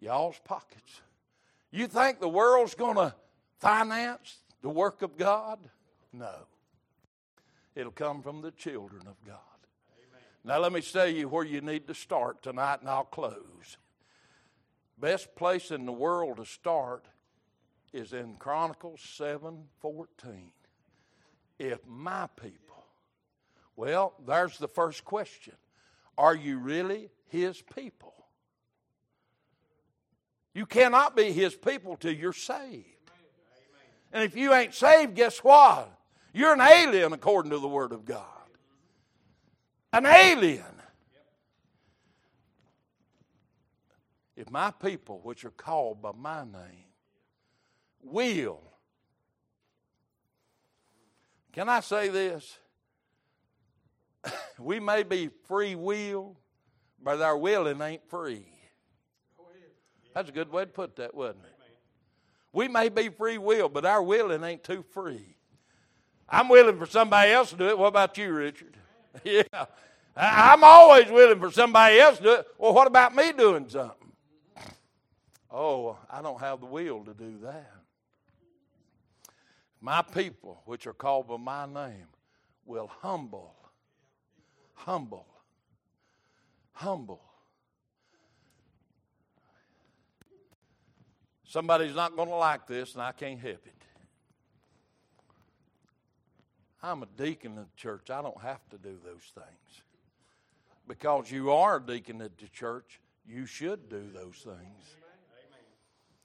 Y'all's 0.00 0.40
pockets. 0.44 1.00
You 1.70 1.86
think 1.86 2.20
the 2.20 2.28
world's 2.28 2.74
going 2.74 2.96
to 2.96 3.14
finance 3.58 4.38
the 4.62 4.70
work 4.70 5.02
of 5.02 5.16
God? 5.16 5.58
No. 6.12 6.32
It'll 7.74 7.92
come 7.92 8.22
from 8.22 8.40
the 8.42 8.50
children 8.50 9.02
of 9.06 9.16
God. 9.24 9.36
Amen. 9.96 10.22
Now, 10.44 10.58
let 10.58 10.72
me 10.72 10.80
tell 10.80 11.06
you 11.06 11.28
where 11.28 11.44
you 11.44 11.60
need 11.60 11.86
to 11.86 11.94
start 11.94 12.42
tonight, 12.42 12.80
and 12.80 12.88
I'll 12.88 13.04
close. 13.04 13.76
Best 14.98 15.34
place 15.34 15.70
in 15.70 15.86
the 15.86 15.92
world 15.92 16.38
to 16.38 16.44
start 16.44 17.06
is 17.92 18.12
in 18.12 18.36
Chronicles 18.36 19.00
7 19.00 19.64
14. 19.80 20.52
If 21.58 21.86
my 21.86 22.26
people, 22.36 22.69
well, 23.80 24.12
there's 24.26 24.58
the 24.58 24.68
first 24.68 25.06
question. 25.06 25.54
Are 26.18 26.36
you 26.36 26.58
really 26.58 27.08
his 27.28 27.62
people? 27.62 28.12
You 30.52 30.66
cannot 30.66 31.16
be 31.16 31.32
his 31.32 31.54
people 31.54 31.96
till 31.96 32.12
you're 32.12 32.34
saved. 32.34 32.84
And 34.12 34.22
if 34.22 34.36
you 34.36 34.52
ain't 34.52 34.74
saved, 34.74 35.14
guess 35.14 35.38
what? 35.38 35.90
You're 36.34 36.52
an 36.52 36.60
alien 36.60 37.14
according 37.14 37.52
to 37.52 37.58
the 37.58 37.68
Word 37.68 37.92
of 37.92 38.04
God. 38.04 38.26
An 39.94 40.04
alien. 40.04 40.62
If 44.36 44.50
my 44.50 44.72
people, 44.72 45.20
which 45.22 45.46
are 45.46 45.52
called 45.52 46.02
by 46.02 46.12
my 46.14 46.44
name, 46.44 46.90
will. 48.02 48.60
Can 51.54 51.70
I 51.70 51.80
say 51.80 52.10
this? 52.10 52.58
we 54.58 54.80
may 54.80 55.02
be 55.02 55.30
free 55.46 55.74
will, 55.74 56.36
but 57.02 57.20
our 57.20 57.36
willing 57.36 57.80
ain't 57.80 58.08
free. 58.08 58.46
That's 60.14 60.28
a 60.28 60.32
good 60.32 60.50
way 60.50 60.64
to 60.64 60.70
put 60.70 60.96
that, 60.96 61.14
wasn't 61.14 61.44
it? 61.44 61.52
We 62.52 62.66
may 62.66 62.88
be 62.88 63.08
free 63.08 63.38
will, 63.38 63.68
but 63.68 63.84
our 63.84 64.02
willing 64.02 64.42
ain't 64.42 64.64
too 64.64 64.84
free. 64.90 65.36
I'm 66.28 66.48
willing 66.48 66.78
for 66.78 66.86
somebody 66.86 67.32
else 67.32 67.50
to 67.50 67.56
do 67.56 67.68
it. 67.68 67.78
What 67.78 67.88
about 67.88 68.18
you, 68.18 68.32
Richard? 68.32 68.76
yeah. 69.24 69.42
I'm 70.16 70.64
always 70.64 71.08
willing 71.10 71.38
for 71.38 71.50
somebody 71.50 71.98
else 71.98 72.18
to 72.18 72.22
do 72.22 72.32
it. 72.32 72.46
Well, 72.58 72.74
what 72.74 72.86
about 72.86 73.14
me 73.14 73.32
doing 73.32 73.68
something? 73.68 73.94
Oh, 75.50 75.96
I 76.10 76.22
don't 76.22 76.40
have 76.40 76.60
the 76.60 76.66
will 76.66 77.04
to 77.04 77.14
do 77.14 77.38
that. 77.42 77.70
My 79.80 80.02
people, 80.02 80.62
which 80.66 80.86
are 80.86 80.92
called 80.92 81.28
by 81.28 81.36
my 81.36 81.66
name, 81.66 82.06
will 82.66 82.90
humble 83.00 83.54
humble. 84.84 85.26
Humble. 86.72 87.20
Somebody's 91.44 91.94
not 91.94 92.14
going 92.16 92.28
to 92.28 92.34
like 92.36 92.66
this, 92.66 92.94
and 92.94 93.02
I 93.02 93.12
can't 93.12 93.40
help 93.40 93.66
it. 93.66 93.74
I'm 96.82 97.02
a 97.02 97.06
deacon 97.16 97.58
of 97.58 97.64
the 97.64 97.76
church. 97.76 98.08
I 98.08 98.22
don't 98.22 98.40
have 98.40 98.60
to 98.70 98.78
do 98.78 98.96
those 99.04 99.22
things. 99.34 99.82
Because 100.88 101.30
you 101.30 101.50
are 101.50 101.76
a 101.76 101.80
deacon 101.80 102.22
at 102.22 102.38
the 102.38 102.48
church, 102.48 103.00
you 103.26 103.46
should 103.46 103.88
do 103.88 104.10
those 104.14 104.36
things. 104.36 104.96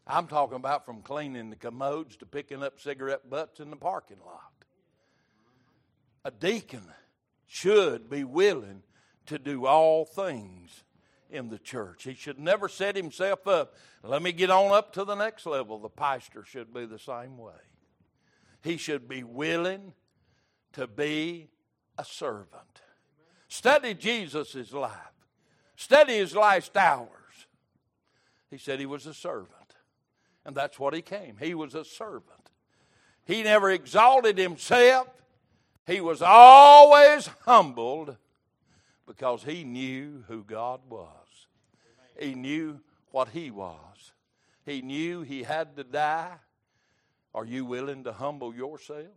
I'm 0.07 0.27
talking 0.27 0.55
about 0.55 0.85
from 0.85 1.01
cleaning 1.01 1.49
the 1.49 1.55
commodes 1.55 2.15
to 2.17 2.25
picking 2.25 2.63
up 2.63 2.79
cigarette 2.79 3.29
butts 3.29 3.59
in 3.59 3.71
the 3.71 3.75
parking 3.75 4.19
lot. 4.25 4.53
A 6.23 6.31
deacon 6.31 6.83
should 7.55 8.09
be 8.09 8.25
willing 8.25 8.83
to 9.25 9.39
do 9.39 9.65
all 9.65 10.03
things 10.03 10.83
in 11.29 11.47
the 11.47 11.57
church. 11.57 12.03
He 12.03 12.13
should 12.13 12.37
never 12.37 12.67
set 12.67 12.97
himself 12.97 13.47
up. 13.47 13.75
Let 14.03 14.21
me 14.21 14.33
get 14.33 14.49
on 14.49 14.73
up 14.73 14.91
to 14.93 15.05
the 15.05 15.15
next 15.15 15.45
level. 15.45 15.79
The 15.79 15.87
pastor 15.87 16.43
should 16.43 16.73
be 16.73 16.85
the 16.85 16.99
same 16.99 17.37
way. 17.37 17.53
He 18.61 18.75
should 18.75 19.07
be 19.07 19.23
willing 19.23 19.93
to 20.73 20.85
be 20.85 21.47
a 21.97 22.03
servant. 22.03 22.81
Study 23.47 23.93
Jesus' 23.93 24.73
life, 24.73 24.91
study 25.77 26.17
his 26.17 26.35
last 26.35 26.75
hours. 26.75 27.09
He 28.51 28.57
said 28.57 28.81
he 28.81 28.85
was 28.85 29.05
a 29.05 29.13
servant, 29.13 29.75
and 30.45 30.57
that's 30.57 30.77
what 30.77 30.93
he 30.93 31.01
came. 31.01 31.37
He 31.39 31.55
was 31.55 31.73
a 31.73 31.85
servant. 31.85 32.51
He 33.23 33.43
never 33.43 33.71
exalted 33.71 34.37
himself, 34.37 35.07
he 35.85 36.01
was 36.01 36.21
always 36.21 37.27
humbled 37.45 38.17
because 39.05 39.43
he 39.43 39.63
knew 39.63 40.23
who 40.27 40.43
God 40.43 40.81
was. 40.89 41.47
He 42.19 42.33
knew 42.33 42.79
what 43.11 43.29
he 43.29 43.51
was. 43.51 44.11
he 44.65 44.81
knew 44.81 45.21
he 45.21 45.43
had 45.43 45.75
to 45.75 45.83
die. 45.83 46.33
Are 47.33 47.45
you 47.45 47.65
willing 47.65 48.03
to 48.05 48.13
humble 48.13 48.55
yourself? 48.55 49.07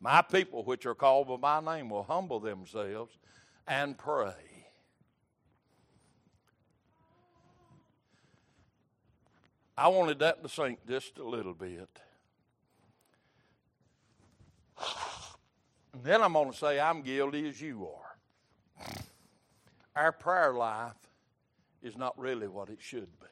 My 0.00 0.22
people, 0.22 0.64
which 0.64 0.84
are 0.86 0.94
called 0.94 1.40
by 1.40 1.60
my 1.60 1.76
name, 1.76 1.90
will 1.90 2.02
humble 2.02 2.40
themselves 2.40 3.16
and 3.66 3.96
pray. 3.96 4.34
I 9.76 9.88
wanted 9.88 10.18
that 10.18 10.42
to 10.42 10.48
sink 10.48 10.80
just 10.88 11.18
a 11.18 11.24
little 11.24 11.54
bit. 11.54 11.88
And 15.98 16.06
then 16.06 16.22
I'm 16.22 16.34
going 16.34 16.52
to 16.52 16.56
say, 16.56 16.78
I'm 16.78 17.02
guilty 17.02 17.48
as 17.48 17.60
you 17.60 17.88
are. 17.88 18.94
Our 19.96 20.12
prayer 20.12 20.52
life 20.52 20.94
is 21.82 21.96
not 21.96 22.16
really 22.16 22.46
what 22.46 22.68
it 22.68 22.78
should 22.80 23.08
be. 23.18 23.26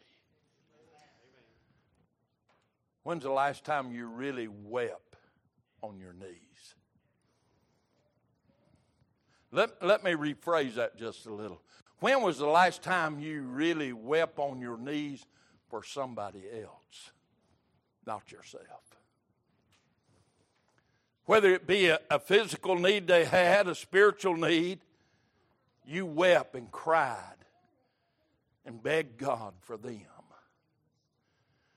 When's 3.04 3.22
the 3.22 3.30
last 3.30 3.64
time 3.64 3.92
you 3.92 4.08
really 4.08 4.48
wept 4.48 5.14
on 5.80 6.00
your 6.00 6.12
knees? 6.12 6.74
Let, 9.52 9.80
let 9.80 10.02
me 10.02 10.14
rephrase 10.14 10.74
that 10.74 10.98
just 10.98 11.26
a 11.26 11.32
little. 11.32 11.62
When 12.00 12.20
was 12.20 12.38
the 12.38 12.46
last 12.46 12.82
time 12.82 13.20
you 13.20 13.42
really 13.42 13.92
wept 13.92 14.40
on 14.40 14.60
your 14.60 14.76
knees 14.76 15.24
for 15.70 15.84
somebody 15.84 16.42
else, 16.52 17.12
not 18.04 18.32
yourself? 18.32 18.95
Whether 21.26 21.52
it 21.52 21.66
be 21.66 21.88
a, 21.88 21.98
a 22.10 22.18
physical 22.18 22.76
need 22.76 23.06
they 23.06 23.24
had, 23.24 23.66
a 23.68 23.74
spiritual 23.74 24.36
need, 24.36 24.80
you 25.84 26.06
wept 26.06 26.54
and 26.54 26.70
cried 26.70 27.20
and 28.64 28.82
begged 28.82 29.18
God 29.18 29.54
for 29.60 29.76
them. 29.76 30.00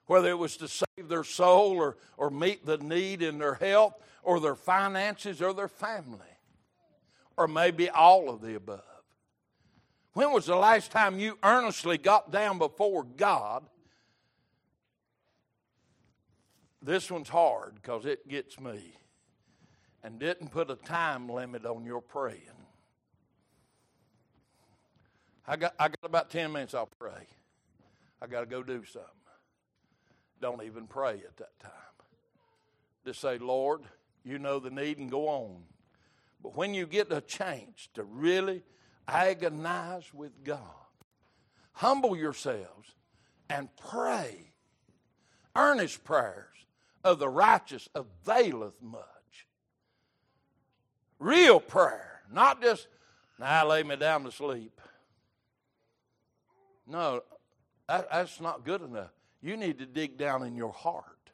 Whether 0.05 0.29
it 0.29 0.37
was 0.37 0.57
to 0.57 0.67
save 0.67 1.07
their 1.07 1.23
soul 1.23 1.77
or, 1.77 1.97
or 2.17 2.31
meet 2.31 2.65
the 2.65 2.77
need 2.77 3.21
in 3.21 3.37
their 3.37 3.55
health 3.55 3.93
or 4.23 4.39
their 4.39 4.55
finances 4.55 5.41
or 5.41 5.53
their 5.53 5.67
family, 5.67 6.19
or 7.37 7.47
maybe 7.47 7.89
all 7.89 8.29
of 8.29 8.41
the 8.41 8.55
above. 8.55 8.81
When 10.13 10.31
was 10.31 10.47
the 10.47 10.55
last 10.55 10.91
time 10.91 11.19
you 11.19 11.37
earnestly 11.43 11.97
got 11.97 12.31
down 12.31 12.57
before 12.57 13.03
God? 13.03 13.63
This 16.81 17.11
one's 17.11 17.29
hard 17.29 17.75
because 17.75 18.05
it 18.05 18.27
gets 18.27 18.59
me 18.59 18.98
and 20.03 20.19
didn't 20.19 20.49
put 20.49 20.71
a 20.71 20.75
time 20.75 21.29
limit 21.29 21.65
on 21.65 21.85
your 21.85 22.01
praying. 22.01 22.39
I 25.47 25.55
got, 25.55 25.73
I 25.79 25.87
got 25.87 25.99
about 26.03 26.29
10 26.29 26.51
minutes, 26.51 26.73
I'll 26.73 26.89
pray. 26.99 27.27
I 28.21 28.27
got 28.27 28.41
to 28.41 28.45
go 28.45 28.61
do 28.61 28.83
something. 28.85 29.09
Don't 30.41 30.63
even 30.63 30.87
pray 30.87 31.15
at 31.27 31.37
that 31.37 31.59
time. 31.59 31.71
Just 33.05 33.19
say, 33.21 33.37
Lord, 33.37 33.81
you 34.23 34.39
know 34.39 34.59
the 34.59 34.69
need 34.69 34.97
and 34.97 35.09
go 35.09 35.27
on. 35.27 35.63
But 36.41 36.55
when 36.55 36.73
you 36.73 36.85
get 36.85 37.11
a 37.11 37.21
chance 37.21 37.89
to 37.95 38.03
really 38.03 38.63
agonize 39.07 40.13
with 40.13 40.43
God, 40.43 40.59
humble 41.73 42.15
yourselves 42.15 42.93
and 43.49 43.69
pray. 43.75 44.51
Earnest 45.55 46.03
prayers 46.03 46.45
of 47.03 47.19
the 47.19 47.27
righteous 47.29 47.89
availeth 47.95 48.81
much. 48.81 49.03
Real 51.19 51.59
prayer, 51.59 52.21
not 52.31 52.61
just, 52.61 52.87
now 53.37 53.67
lay 53.67 53.83
me 53.83 53.97
down 53.97 54.23
to 54.23 54.31
sleep. 54.31 54.79
No, 56.87 57.21
that, 57.87 58.09
that's 58.11 58.39
not 58.41 58.65
good 58.65 58.81
enough. 58.81 59.11
You 59.41 59.57
need 59.57 59.79
to 59.79 59.85
dig 59.85 60.17
down 60.17 60.43
in 60.43 60.55
your 60.55 60.73
heart 60.73 61.29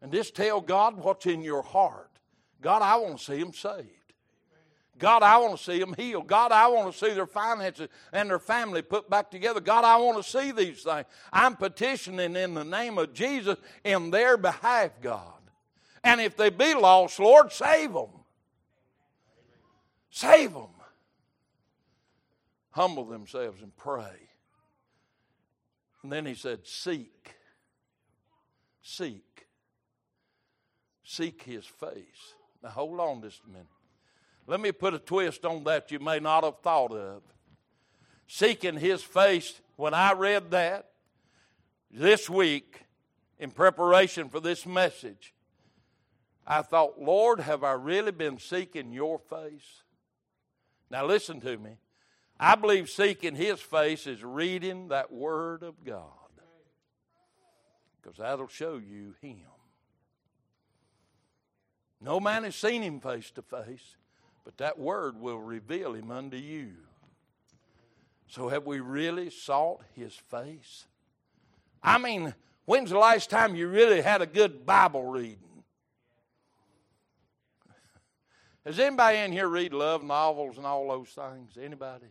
and 0.00 0.12
just 0.12 0.34
tell 0.34 0.60
God 0.60 0.96
what's 0.96 1.26
in 1.26 1.42
your 1.42 1.62
heart. 1.62 2.10
God, 2.60 2.82
I 2.82 2.96
want 2.96 3.18
to 3.18 3.24
see 3.24 3.38
them 3.38 3.52
saved. 3.52 3.88
God, 4.98 5.22
I 5.22 5.36
want 5.38 5.56
to 5.56 5.62
see 5.62 5.80
them 5.80 5.94
healed. 5.94 6.28
God, 6.28 6.52
I 6.52 6.68
want 6.68 6.92
to 6.92 6.98
see 6.98 7.12
their 7.12 7.26
finances 7.26 7.88
and 8.12 8.30
their 8.30 8.38
family 8.38 8.82
put 8.82 9.10
back 9.10 9.30
together. 9.30 9.60
God, 9.60 9.84
I 9.84 9.96
want 9.96 10.22
to 10.22 10.30
see 10.30 10.52
these 10.52 10.82
things. 10.82 11.06
I'm 11.32 11.56
petitioning 11.56 12.36
in 12.36 12.54
the 12.54 12.64
name 12.64 12.98
of 12.98 13.12
Jesus 13.12 13.58
in 13.82 14.10
their 14.10 14.36
behalf, 14.36 14.92
God. 15.00 15.40
And 16.04 16.20
if 16.20 16.36
they 16.36 16.50
be 16.50 16.74
lost, 16.74 17.18
Lord, 17.18 17.50
save 17.52 17.94
them. 17.94 18.10
Save 20.12 20.52
them. 20.52 20.68
Humble 22.70 23.06
themselves 23.06 23.62
and 23.62 23.74
pray. 23.74 24.28
And 26.02 26.12
then 26.12 26.26
he 26.26 26.34
said, 26.34 26.66
Seek. 26.66 27.34
Seek. 28.82 29.46
Seek 31.02 31.42
his 31.42 31.64
face. 31.64 32.34
Now 32.62 32.68
hold 32.68 33.00
on 33.00 33.22
just 33.22 33.40
a 33.46 33.50
minute. 33.50 33.66
Let 34.46 34.60
me 34.60 34.70
put 34.70 34.92
a 34.92 34.98
twist 34.98 35.46
on 35.46 35.64
that 35.64 35.90
you 35.90 35.98
may 35.98 36.20
not 36.20 36.44
have 36.44 36.58
thought 36.58 36.92
of. 36.92 37.22
Seeking 38.26 38.76
his 38.76 39.02
face, 39.02 39.60
when 39.76 39.94
I 39.94 40.12
read 40.12 40.50
that 40.50 40.90
this 41.90 42.28
week 42.28 42.82
in 43.38 43.50
preparation 43.50 44.28
for 44.28 44.40
this 44.40 44.66
message, 44.66 45.32
I 46.46 46.60
thought, 46.60 47.00
Lord, 47.00 47.40
have 47.40 47.64
I 47.64 47.72
really 47.72 48.12
been 48.12 48.38
seeking 48.38 48.92
your 48.92 49.18
face? 49.18 49.82
Now, 50.92 51.06
listen 51.06 51.40
to 51.40 51.56
me. 51.56 51.78
I 52.38 52.54
believe 52.54 52.90
seeking 52.90 53.34
his 53.34 53.58
face 53.60 54.06
is 54.06 54.22
reading 54.22 54.88
that 54.88 55.10
word 55.10 55.62
of 55.62 55.82
God 55.84 56.10
because 58.00 58.18
that'll 58.18 58.46
show 58.46 58.74
you 58.74 59.14
him. 59.22 59.38
No 61.98 62.20
man 62.20 62.44
has 62.44 62.56
seen 62.56 62.82
him 62.82 63.00
face 63.00 63.30
to 63.30 63.42
face, 63.42 63.96
but 64.44 64.58
that 64.58 64.78
word 64.78 65.18
will 65.18 65.38
reveal 65.38 65.94
him 65.94 66.10
unto 66.10 66.36
you. 66.36 66.72
So, 68.26 68.48
have 68.48 68.66
we 68.66 68.80
really 68.80 69.30
sought 69.30 69.80
his 69.94 70.14
face? 70.14 70.86
I 71.82 71.96
mean, 71.96 72.34
when's 72.66 72.90
the 72.90 72.98
last 72.98 73.30
time 73.30 73.54
you 73.54 73.68
really 73.68 74.02
had 74.02 74.20
a 74.20 74.26
good 74.26 74.66
Bible 74.66 75.04
reading? 75.04 75.38
Has 78.64 78.78
anybody 78.78 79.18
in 79.18 79.32
here 79.32 79.48
read 79.48 79.72
love 79.72 80.04
novels 80.04 80.56
and 80.56 80.66
all 80.66 80.88
those 80.88 81.08
things? 81.08 81.58
Anybody? 81.60 82.06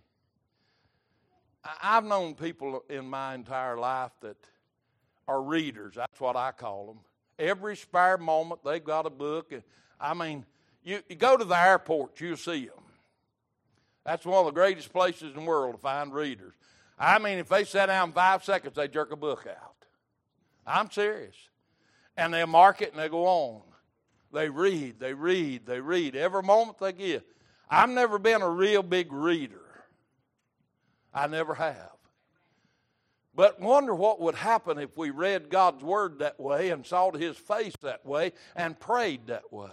I've 1.82 2.04
known 2.04 2.36
people 2.36 2.84
in 2.90 3.06
my 3.06 3.36
entire 3.36 3.78
life 3.78 4.12
that 4.22 4.38
are 5.28 5.42
readers. 5.42 5.94
That's 5.96 6.20
what 6.20 6.36
I 6.36 6.52
call 6.52 6.88
them. 6.88 7.00
Every 7.40 7.78
spare 7.78 8.18
moment 8.18 8.62
they've 8.66 8.84
got 8.84 9.06
a 9.06 9.10
book. 9.10 9.54
I 10.00 10.14
mean, 10.14 10.46
you, 10.84 11.00
you 11.08 11.16
go 11.16 11.38
to 11.38 11.46
the 11.46 11.58
airport, 11.58 12.20
you'll 12.20 12.38
see 12.38 12.66
them. 12.66 12.84
That's 14.06 14.26
one 14.26 14.40
of 14.40 14.46
the 14.46 14.60
greatest 14.60 14.92
places 14.92 15.34
in 15.34 15.42
the 15.42 15.46
world 15.46 15.76
to 15.76 15.82
find 15.82 16.14
readers. 16.14 16.54
I 16.98 17.20
mean, 17.20 17.38
if 17.38 17.48
they 17.48 17.64
sit 17.64 17.86
down 17.86 18.12
five 18.12 18.44
seconds, 18.44 18.76
they 18.76 18.88
jerk 18.88 19.12
a 19.12 19.16
book 19.16 19.48
out. 19.50 19.76
I'm 20.66 20.92
serious. 20.92 21.36
And 22.18 22.34
they 22.34 22.44
mark 22.46 22.82
it 22.82 22.92
and 22.92 23.00
they 23.00 23.10
go 23.10 23.26
on. 23.26 23.62
They 24.34 24.50
read, 24.50 25.00
they 25.00 25.14
read, 25.14 25.66
they 25.66 25.82
read 25.82 26.16
every 26.16 26.44
moment 26.44 26.78
they 26.80 26.94
get. 26.94 27.26
I've 27.70 27.90
never 27.90 28.18
been 28.20 28.42
a 28.42 28.50
real 28.50 28.84
big 28.84 29.12
reader. 29.12 29.62
I 31.14 31.28
never 31.28 31.54
have. 31.54 31.92
But 33.34 33.60
wonder 33.60 33.96
what 33.96 34.20
would 34.20 34.36
happen 34.36 34.78
if 34.78 34.98
we 34.98 35.10
read 35.10 35.50
God's 35.50 35.84
Word 35.84 36.20
that 36.20 36.40
way 36.40 36.70
and 36.70 36.86
saw 36.86 37.12
His 37.12 37.38
face 37.38 37.76
that 37.82 38.06
way 38.06 38.34
and 38.56 38.80
prayed 38.80 39.28
that 39.28 39.52
way. 39.52 39.70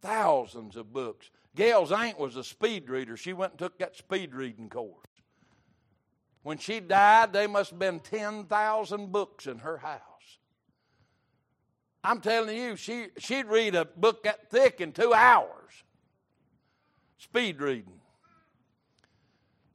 Thousands 0.00 0.76
of 0.76 0.92
books. 0.92 1.30
Gail's 1.54 1.92
aunt 1.92 2.18
was 2.18 2.36
a 2.36 2.44
speed 2.44 2.88
reader. 2.88 3.16
She 3.16 3.32
went 3.32 3.52
and 3.52 3.58
took 3.58 3.78
that 3.78 3.96
speed 3.96 4.34
reading 4.34 4.68
course. 4.68 4.96
When 6.42 6.58
she 6.58 6.80
died, 6.80 7.32
they 7.32 7.46
must 7.46 7.70
have 7.70 7.78
been 7.78 8.00
10,000 8.00 9.12
books 9.12 9.46
in 9.46 9.58
her 9.58 9.78
house. 9.78 10.09
I'm 12.02 12.20
telling 12.20 12.56
you, 12.56 12.76
she, 12.76 13.08
she'd 13.18 13.46
read 13.46 13.74
a 13.74 13.84
book 13.84 14.22
that 14.24 14.50
thick 14.50 14.80
in 14.80 14.92
two 14.92 15.12
hours. 15.12 15.48
Speed 17.18 17.60
reading. 17.60 18.00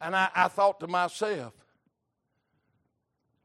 And 0.02 0.16
I, 0.16 0.30
I 0.36 0.48
thought 0.48 0.80
to 0.80 0.88
myself, 0.88 1.54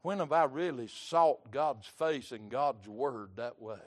when 0.01 0.17
have 0.17 0.31
I 0.31 0.45
really 0.45 0.87
sought 0.87 1.51
God's 1.51 1.85
face 1.85 2.31
and 2.31 2.49
God's 2.49 2.87
word 2.87 3.31
that 3.35 3.61
way? 3.61 3.77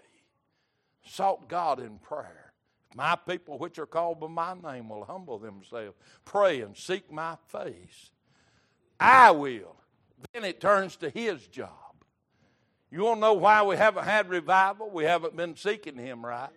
Sought 1.07 1.49
God 1.49 1.81
in 1.81 1.99
prayer. 1.99 2.53
My 2.95 3.17
people, 3.17 3.59
which 3.59 3.81
are 3.81 3.87
called 3.87 4.21
by 4.21 4.29
my 4.29 4.55
name, 4.73 4.89
will 4.89 5.05
humble 5.05 5.39
themselves, 5.39 5.97
pray, 6.25 6.61
and 6.61 6.77
seek 6.77 7.11
my 7.13 7.37
face. 7.49 8.11
I 9.01 9.33
will. 9.33 9.75
Then 10.33 10.45
it 10.45 10.61
turns 10.61 10.95
to 10.97 11.11
His 11.11 11.45
job. 11.49 11.84
You 12.95 13.03
want 13.03 13.17
to 13.17 13.23
know 13.23 13.35
why 13.35 13.61
we 13.65 13.77
haven't 13.77 14.05
had 14.05 14.29
revival? 14.29 14.89
We 14.89 15.03
haven't 15.03 15.35
been 15.35 15.57
seeking 15.57 15.97
Him 15.97 16.25
right. 16.25 16.51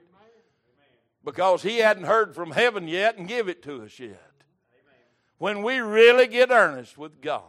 Because 1.26 1.64
He 1.64 1.80
hadn't 1.80 2.04
heard 2.04 2.36
from 2.36 2.52
heaven 2.52 2.88
yet 2.88 3.18
and 3.18 3.28
give 3.28 3.50
it 3.50 3.64
to 3.64 3.82
us 3.82 3.98
yet. 3.98 4.22
when 5.40 5.64
we 5.64 5.80
really 5.80 6.28
get 6.28 6.52
earnest 6.52 6.96
with 6.96 7.22
God. 7.22 7.42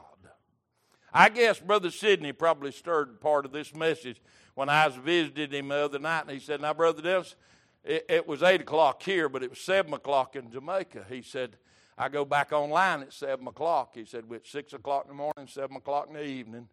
I 1.12 1.29
guess 1.29 1.61
Brother 1.61 1.90
Sidney 1.90 2.33
probably 2.33 2.72
stirred 2.72 3.20
part 3.20 3.44
of 3.44 3.53
this 3.53 3.74
message 3.74 4.22
when 4.55 4.70
I 4.70 4.87
was 4.87 4.96
visiting 4.96 5.51
him 5.51 5.68
the 5.68 5.85
other 5.85 5.98
night, 5.98 6.22
and 6.22 6.31
he 6.31 6.40
said, 6.40 6.62
Now, 6.62 6.72
Brother 6.72 7.03
Dennis, 7.03 7.37
it, 7.85 8.07
it 8.09 8.27
was 8.27 8.42
8 8.42 8.62
o'clock 8.62 9.03
here, 9.03 9.29
but 9.29 9.42
it 9.42 9.51
was 9.51 9.61
7 9.61 9.92
o'clock 9.92 10.35
in 10.35 10.51
Jamaica. 10.51 11.05
He 11.11 11.20
said, 11.20 11.59
I 11.98 12.09
go 12.09 12.24
back 12.24 12.53
online 12.53 13.03
at 13.03 13.12
7 13.12 13.46
o'clock. 13.48 13.90
He 13.92 14.07
said, 14.07 14.31
With 14.31 14.46
6 14.46 14.72
o'clock 14.72 15.05
in 15.05 15.09
the 15.09 15.14
morning, 15.14 15.46
7 15.46 15.77
o'clock 15.77 16.07
in 16.09 16.14
the 16.14 16.24
evening, 16.24 16.68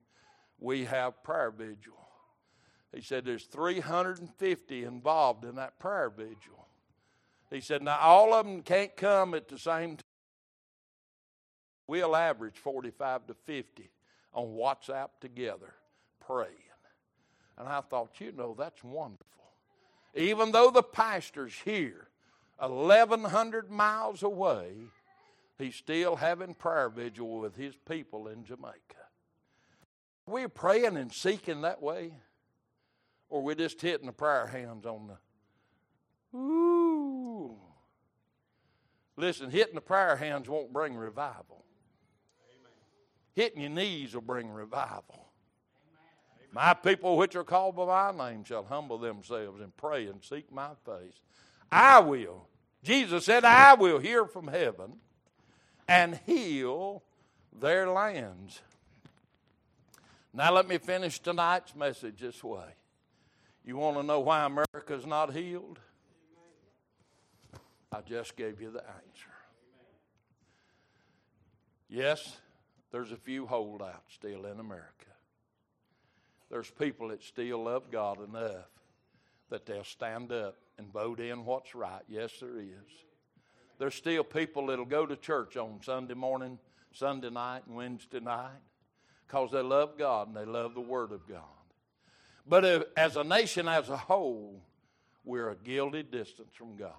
we 0.62 0.86
have 0.86 1.22
prayer 1.22 1.52
vigil. 1.52 2.05
He 2.96 3.02
said, 3.02 3.26
There's 3.26 3.44
350 3.44 4.84
involved 4.86 5.44
in 5.44 5.56
that 5.56 5.78
prayer 5.80 6.10
vigil. 6.10 6.68
He 7.52 7.60
said, 7.60 7.84
Now, 7.84 8.00
all 8.00 8.34
of 8.34 8.46
them 8.46 8.62
can't 8.62 8.96
come 8.96 9.34
at 9.34 9.50
the 9.50 9.60
same 9.60 9.98
time. 9.98 10.06
We'll 11.88 12.16
average 12.16 12.58
45 12.58 13.28
to 13.28 13.34
50 13.34 13.92
on 14.34 14.46
WhatsApp 14.46 15.10
together 15.20 15.74
praying. 16.26 16.52
And 17.58 17.68
I 17.68 17.82
thought, 17.82 18.20
you 18.20 18.32
know, 18.32 18.56
that's 18.58 18.84
wonderful. 18.84 19.26
Even 20.16 20.52
though 20.52 20.72
the 20.72 20.82
pastor's 20.82 21.54
here, 21.64 22.08
1,100 22.58 23.70
miles 23.70 24.24
away, 24.24 24.72
he's 25.58 25.76
still 25.76 26.16
having 26.16 26.54
prayer 26.54 26.90
vigil 26.90 27.40
with 27.40 27.56
his 27.56 27.76
people 27.88 28.28
in 28.30 28.46
Jamaica. 28.46 28.80
We're 30.26 30.50
praying 30.50 30.98
and 30.98 31.14
seeking 31.14 31.62
that 31.62 31.82
way, 31.82 32.14
or 33.30 33.42
we're 33.42 33.56
just 33.56 33.82
hitting 33.82 34.06
the 34.06 34.14
prayer 34.14 34.48
hands 34.48 34.86
on 34.86 35.10
the, 36.34 36.38
ooh. 36.38 37.56
Listen, 39.18 39.50
hitting 39.50 39.76
the 39.76 39.82
prayer 39.82 40.16
hands 40.16 40.50
won't 40.50 40.74
bring 40.74 40.96
revival. 40.96 41.64
Hitting 43.34 43.62
your 43.62 43.70
knees 43.72 44.14
will 44.14 44.22
bring 44.22 44.50
revival. 44.50 45.26
My 46.52 46.74
people 46.74 47.18
which 47.18 47.36
are 47.36 47.44
called 47.44 47.76
by 47.76 48.12
my 48.12 48.32
name 48.32 48.46
shall 48.46 48.64
humble 48.64 48.98
themselves 48.98 49.60
and 49.60 49.76
pray 49.76 50.08
and 50.08 50.24
seek 50.24 50.52
my 50.54 50.70
face. 50.86 51.20
I 51.70 52.00
will. 52.00 52.48
Jesus 52.82 53.26
said, 53.26 53.44
I 53.44 53.74
will 53.74 54.00
hear 54.00 54.26
from 54.26 54.48
heaven 54.48 55.00
and 55.88 56.20
heal 56.26 57.04
their 57.60 57.90
lands. 57.90 58.62
Now, 60.34 60.54
let 60.54 60.68
me 60.68 60.78
finish 60.78 61.20
tonight's 61.20 61.76
message 61.76 62.20
this 62.20 62.44
way. 62.44 62.68
You 63.66 63.78
want 63.78 63.98
to 63.98 64.04
know 64.04 64.20
why 64.20 64.46
America's 64.46 65.08
not 65.08 65.34
healed? 65.34 65.80
I 67.92 68.02
just 68.02 68.36
gave 68.36 68.62
you 68.62 68.70
the 68.70 68.84
answer. 68.84 69.32
Yes, 71.90 72.38
there's 72.92 73.12
a 73.12 73.18
few 73.18 73.48
holdouts 73.48 74.14
still 74.14 74.46
in 74.46 74.60
America. 74.60 75.06
There's 76.52 76.70
people 76.70 77.08
that 77.08 77.24
still 77.24 77.64
love 77.64 77.90
God 77.92 78.20
enough 78.24 78.70
that 79.50 79.66
they'll 79.66 79.84
stand 79.84 80.32
up 80.32 80.58
and 80.78 80.92
vote 80.94 81.20
in 81.20 81.44
what's 81.44 81.74
right. 81.74 82.04
Yes, 82.08 82.34
there 82.40 82.60
is. 82.60 83.06
There's 83.80 83.96
still 83.96 84.24
people 84.24 84.68
that'll 84.68 84.86
go 84.86 85.06
to 85.06 85.16
church 85.16 85.58
on 85.58 85.80
Sunday 85.82 86.14
morning, 86.14 86.60
Sunday 86.94 87.32
night, 87.32 87.64
and 87.66 87.76
Wednesday 87.76 88.20
night 88.20 88.62
because 89.26 89.52
they 89.52 89.62
love 89.62 89.98
God 89.98 90.28
and 90.28 90.38
they 90.38 90.46
love 90.46 90.76
the 90.76 90.82
Word 90.82 91.12
of 91.12 91.28
God. 91.28 91.55
But 92.48 92.92
as 92.96 93.16
a 93.16 93.24
nation 93.24 93.68
as 93.68 93.90
a 93.90 93.98
whole, 93.98 94.62
we're 95.24 95.50
a 95.50 95.56
guilty 95.56 96.04
distance 96.04 96.54
from 96.54 96.76
God. 96.76 96.94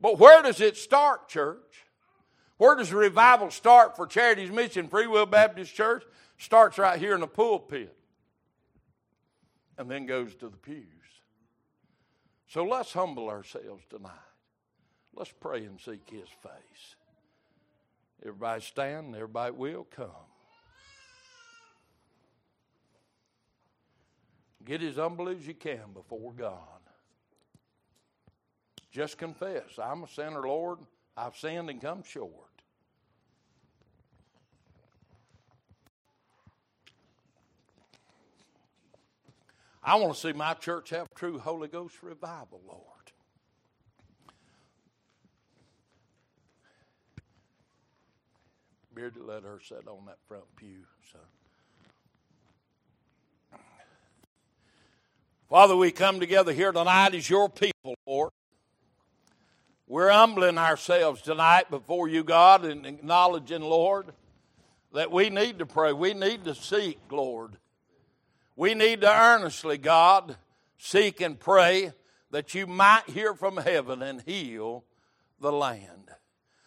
But 0.00 0.18
where 0.18 0.42
does 0.42 0.60
it 0.60 0.76
start, 0.76 1.28
church? 1.28 1.84
Where 2.56 2.74
does 2.74 2.92
revival 2.92 3.50
start 3.50 3.96
for 3.96 4.06
Charity's 4.06 4.50
Mission 4.50 4.88
Free 4.88 5.06
Will 5.06 5.26
Baptist 5.26 5.74
Church? 5.74 6.04
Starts 6.38 6.78
right 6.78 6.98
here 6.98 7.14
in 7.14 7.20
the 7.20 7.26
pulpit 7.26 7.94
and 9.76 9.90
then 9.90 10.06
goes 10.06 10.34
to 10.36 10.48
the 10.48 10.56
pews. 10.56 10.84
So 12.48 12.64
let's 12.64 12.92
humble 12.92 13.28
ourselves 13.28 13.84
tonight. 13.90 14.12
Let's 15.14 15.32
pray 15.38 15.64
and 15.64 15.78
seek 15.80 16.08
His 16.10 16.28
face. 16.42 16.96
Everybody 18.22 18.62
stand, 18.62 19.14
everybody 19.14 19.52
will 19.52 19.86
come. 19.94 20.08
Get 24.68 24.82
as 24.82 24.96
humble 24.96 25.30
as 25.30 25.46
you 25.46 25.54
can 25.54 25.94
before 25.94 26.30
God. 26.34 26.58
Just 28.90 29.16
confess, 29.16 29.78
I'm 29.82 30.02
a 30.02 30.08
sinner, 30.08 30.46
Lord. 30.46 30.80
I've 31.16 31.34
sinned 31.34 31.70
and 31.70 31.80
come 31.80 32.02
short. 32.02 32.32
I 39.82 39.94
want 39.94 40.12
to 40.12 40.20
see 40.20 40.34
my 40.34 40.52
church 40.52 40.90
have 40.90 41.08
true 41.14 41.38
Holy 41.38 41.68
Ghost 41.68 42.02
revival, 42.02 42.60
Lord. 42.68 42.82
Bearded 48.94 49.22
let 49.22 49.44
her 49.44 49.60
sit 49.66 49.88
on 49.88 50.04
that 50.06 50.18
front 50.28 50.44
pew. 50.56 50.84
So. 51.10 51.18
Father, 55.48 55.74
we 55.74 55.90
come 55.92 56.20
together 56.20 56.52
here 56.52 56.72
tonight 56.72 57.14
as 57.14 57.30
your 57.30 57.48
people, 57.48 57.94
Lord. 58.06 58.32
We're 59.86 60.10
humbling 60.10 60.58
ourselves 60.58 61.22
tonight 61.22 61.70
before 61.70 62.06
you, 62.06 62.22
God, 62.22 62.66
and 62.66 62.84
acknowledging, 62.84 63.62
Lord, 63.62 64.12
that 64.92 65.10
we 65.10 65.30
need 65.30 65.58
to 65.60 65.64
pray. 65.64 65.94
We 65.94 66.12
need 66.12 66.44
to 66.44 66.54
seek, 66.54 66.98
Lord. 67.10 67.56
We 68.56 68.74
need 68.74 69.00
to 69.00 69.10
earnestly, 69.10 69.78
God, 69.78 70.36
seek 70.76 71.22
and 71.22 71.40
pray 71.40 71.92
that 72.30 72.54
you 72.54 72.66
might 72.66 73.08
hear 73.08 73.32
from 73.32 73.56
heaven 73.56 74.02
and 74.02 74.20
heal 74.20 74.84
the 75.40 75.50
land. 75.50 76.10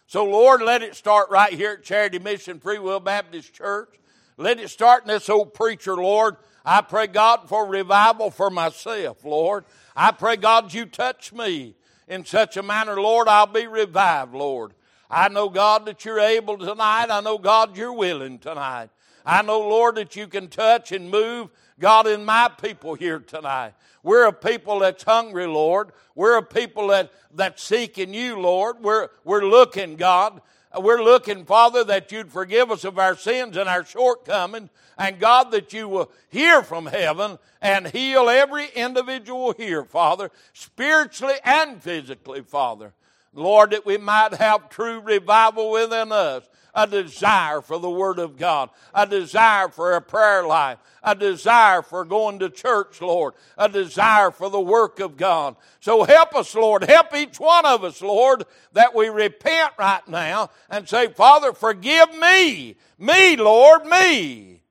So, 0.08 0.26
Lord, 0.26 0.64
let 0.64 0.82
it 0.82 0.96
start 0.96 1.30
right 1.30 1.54
here 1.54 1.74
at 1.74 1.84
Charity 1.84 2.18
Mission 2.18 2.60
Free 2.60 2.80
Will 2.80 3.00
Baptist 3.00 3.54
Church. 3.54 4.00
Let 4.38 4.60
it 4.60 4.70
start 4.70 5.04
in 5.04 5.10
this 5.10 5.30
old 5.30 5.54
preacher, 5.54 5.96
Lord. 5.96 6.38
I 6.64 6.82
pray, 6.82 7.08
God, 7.08 7.48
for 7.48 7.66
revival 7.68 8.32
for 8.32 8.50
myself, 8.50 9.24
Lord. 9.26 9.66
I 9.96 10.12
pray, 10.12 10.36
God, 10.36 10.74
you 10.74 10.86
touch 10.86 11.34
me 11.34 11.76
in 12.08 12.26
such 12.26 12.58
a 12.58 12.64
manner, 12.64 13.00
Lord, 13.00 13.28
I'll 13.28 13.48
be 13.48 13.68
revived, 13.68 14.34
Lord. 14.34 14.74
I 15.10 15.30
know, 15.30 15.50
God, 15.50 15.86
that 15.86 16.04
you're 16.06 16.20
able 16.20 16.58
tonight. 16.58 17.08
I 17.10 17.22
know, 17.22 17.38
God, 17.38 17.78
you're 17.78 17.94
willing 17.94 18.40
tonight. 18.40 18.90
I 19.26 19.42
know, 19.42 19.60
Lord, 19.60 19.96
that 19.96 20.16
you 20.16 20.28
can 20.28 20.48
touch 20.48 20.92
and 20.92 21.10
move 21.10 21.50
God, 21.82 22.06
in 22.06 22.24
my 22.24 22.48
people 22.62 22.94
here 22.94 23.18
tonight, 23.18 23.74
we're 24.04 24.28
a 24.28 24.34
people 24.34 24.80
that's 24.80 25.04
hungry, 25.04 25.48
Lord. 25.48 25.92
We're 26.14 26.38
a 26.38 26.44
people 26.44 26.90
that, 26.90 27.12
that's 27.34 27.64
seeking 27.64 28.14
you, 28.14 28.40
Lord. 28.40 28.78
We're, 28.82 29.10
we're 29.24 29.44
looking, 29.44 29.96
God. 29.96 30.42
We're 30.80 31.04
looking, 31.04 31.46
Father, 31.46 31.84
that 31.86 32.12
you'd 32.12 32.32
forgive 32.32 32.72
us 32.72 32.84
of 32.84 32.98
our 32.98 33.18
sins 33.18 33.58
and 33.58 33.68
our 33.68 33.84
shortcomings, 33.84 34.70
and 34.98 35.20
God, 35.20 35.52
that 35.52 35.74
you 35.74 35.90
will 35.90 36.12
hear 36.30 36.64
from 36.64 36.86
heaven 36.86 37.40
and 37.62 37.88
heal 37.88 38.30
every 38.30 38.68
individual 38.76 39.54
here, 39.54 39.84
Father, 39.84 40.32
spiritually 40.54 41.36
and 41.44 41.82
physically, 41.82 42.42
Father. 42.42 42.94
Lord, 43.34 43.72
that 43.72 43.86
we 43.86 43.98
might 43.98 44.34
have 44.34 44.70
true 44.70 45.00
revival 45.00 45.72
within 45.72 46.12
us 46.12 46.44
a 46.74 46.88
desire 46.88 47.62
for 47.62 47.80
the 47.80 47.90
Word 47.90 48.20
of 48.20 48.38
God, 48.38 48.70
a 48.94 49.06
desire 49.06 49.70
for 49.70 49.94
a 49.94 50.02
prayer 50.02 50.46
life, 50.46 50.78
a 51.04 51.16
desire 51.16 51.82
for 51.82 52.06
going 52.06 52.40
to 52.40 52.50
church, 52.50 53.02
Lord, 53.02 53.34
a 53.58 53.68
desire 53.68 54.32
for 54.32 54.50
the 54.50 54.62
work 54.62 55.00
of 55.00 55.18
God. 55.18 55.56
So 55.80 56.04
help 56.04 56.36
us, 56.36 56.54
Lord. 56.56 56.84
Help 56.84 57.16
each 57.16 57.40
one 57.40 57.66
of 57.66 57.84
us, 57.84 58.02
Lord, 58.02 58.44
that 58.74 58.96
we 58.96 59.10
repent 59.10 59.74
right 59.78 60.08
now 60.08 60.50
and 60.70 60.88
say, 60.88 61.08
Father, 61.08 61.54
forgive 61.54 62.16
me. 62.18 62.76
Me, 62.98 63.36
Lord, 63.36 63.86
me. 63.86 64.62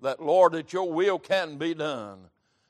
That, 0.00 0.20
Lord, 0.20 0.52
that 0.52 0.72
your 0.72 0.92
will 0.92 1.18
can 1.18 1.58
be 1.58 1.74
done. 1.74 2.20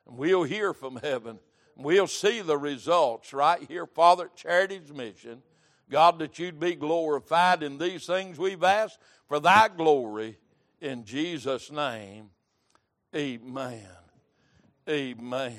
And 0.07 0.19
we'll 0.19 0.43
hear 0.43 0.75
from 0.75 0.97
heaven. 0.97 1.39
We'll 1.77 2.07
see 2.07 2.43
the 2.43 2.59
results 2.59 3.33
right 3.33 3.63
here, 3.67 3.87
Father, 3.87 4.27
at 4.27 4.37
Charity's 4.37 4.93
Mission. 4.93 5.43
God, 5.93 6.19
that 6.21 6.39
you'd 6.39 6.59
be 6.59 6.75
glorified 6.75 7.63
in 7.63 7.77
these 7.77 8.07
things 8.07 8.39
we've 8.39 8.65
asked 8.65 8.99
for 9.29 9.39
thy 9.39 9.69
glory. 9.69 10.39
In 10.81 11.05
Jesus' 11.05 11.71
name, 11.71 12.31
amen. 13.15 13.87
Amen. 14.89 15.53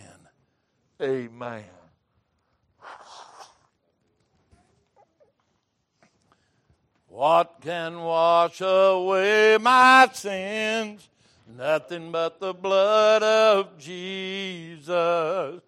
Amen. 1.01 1.63
What 7.07 7.59
can 7.61 7.99
wash 7.99 8.59
away 8.59 9.59
my 9.61 10.09
sins? 10.13 11.07
Nothing 11.47 12.11
but 12.11 12.39
the 12.39 12.55
blood 12.55 13.21
of 13.21 13.77
Jesus. 13.77 15.61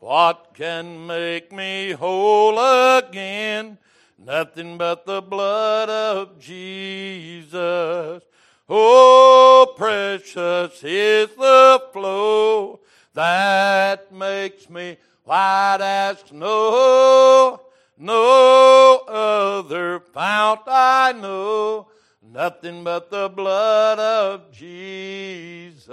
What 0.00 0.50
can 0.54 1.06
make 1.06 1.52
me 1.52 1.92
whole 1.92 2.58
again? 2.98 3.78
Nothing 4.18 4.76
but 4.78 5.06
the 5.06 5.22
blood 5.22 5.88
of 5.88 6.40
Jesus. 6.40 8.22
Oh, 8.68 9.74
precious 9.76 10.82
is 10.82 11.28
the 11.36 11.82
flow 11.92 12.80
that 13.14 14.12
makes 14.12 14.68
me 14.68 14.96
white 15.24 15.78
as 15.80 16.18
snow. 16.20 17.60
No 17.96 19.04
other 19.08 20.00
fount 20.00 20.62
I 20.66 21.12
know, 21.12 21.88
nothing 22.22 22.84
but 22.84 23.10
the 23.10 23.28
blood 23.28 23.98
of 23.98 24.52
Jesus. 24.52 25.88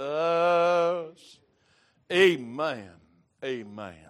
Amen. 2.12 2.90
Amen. 3.42 4.05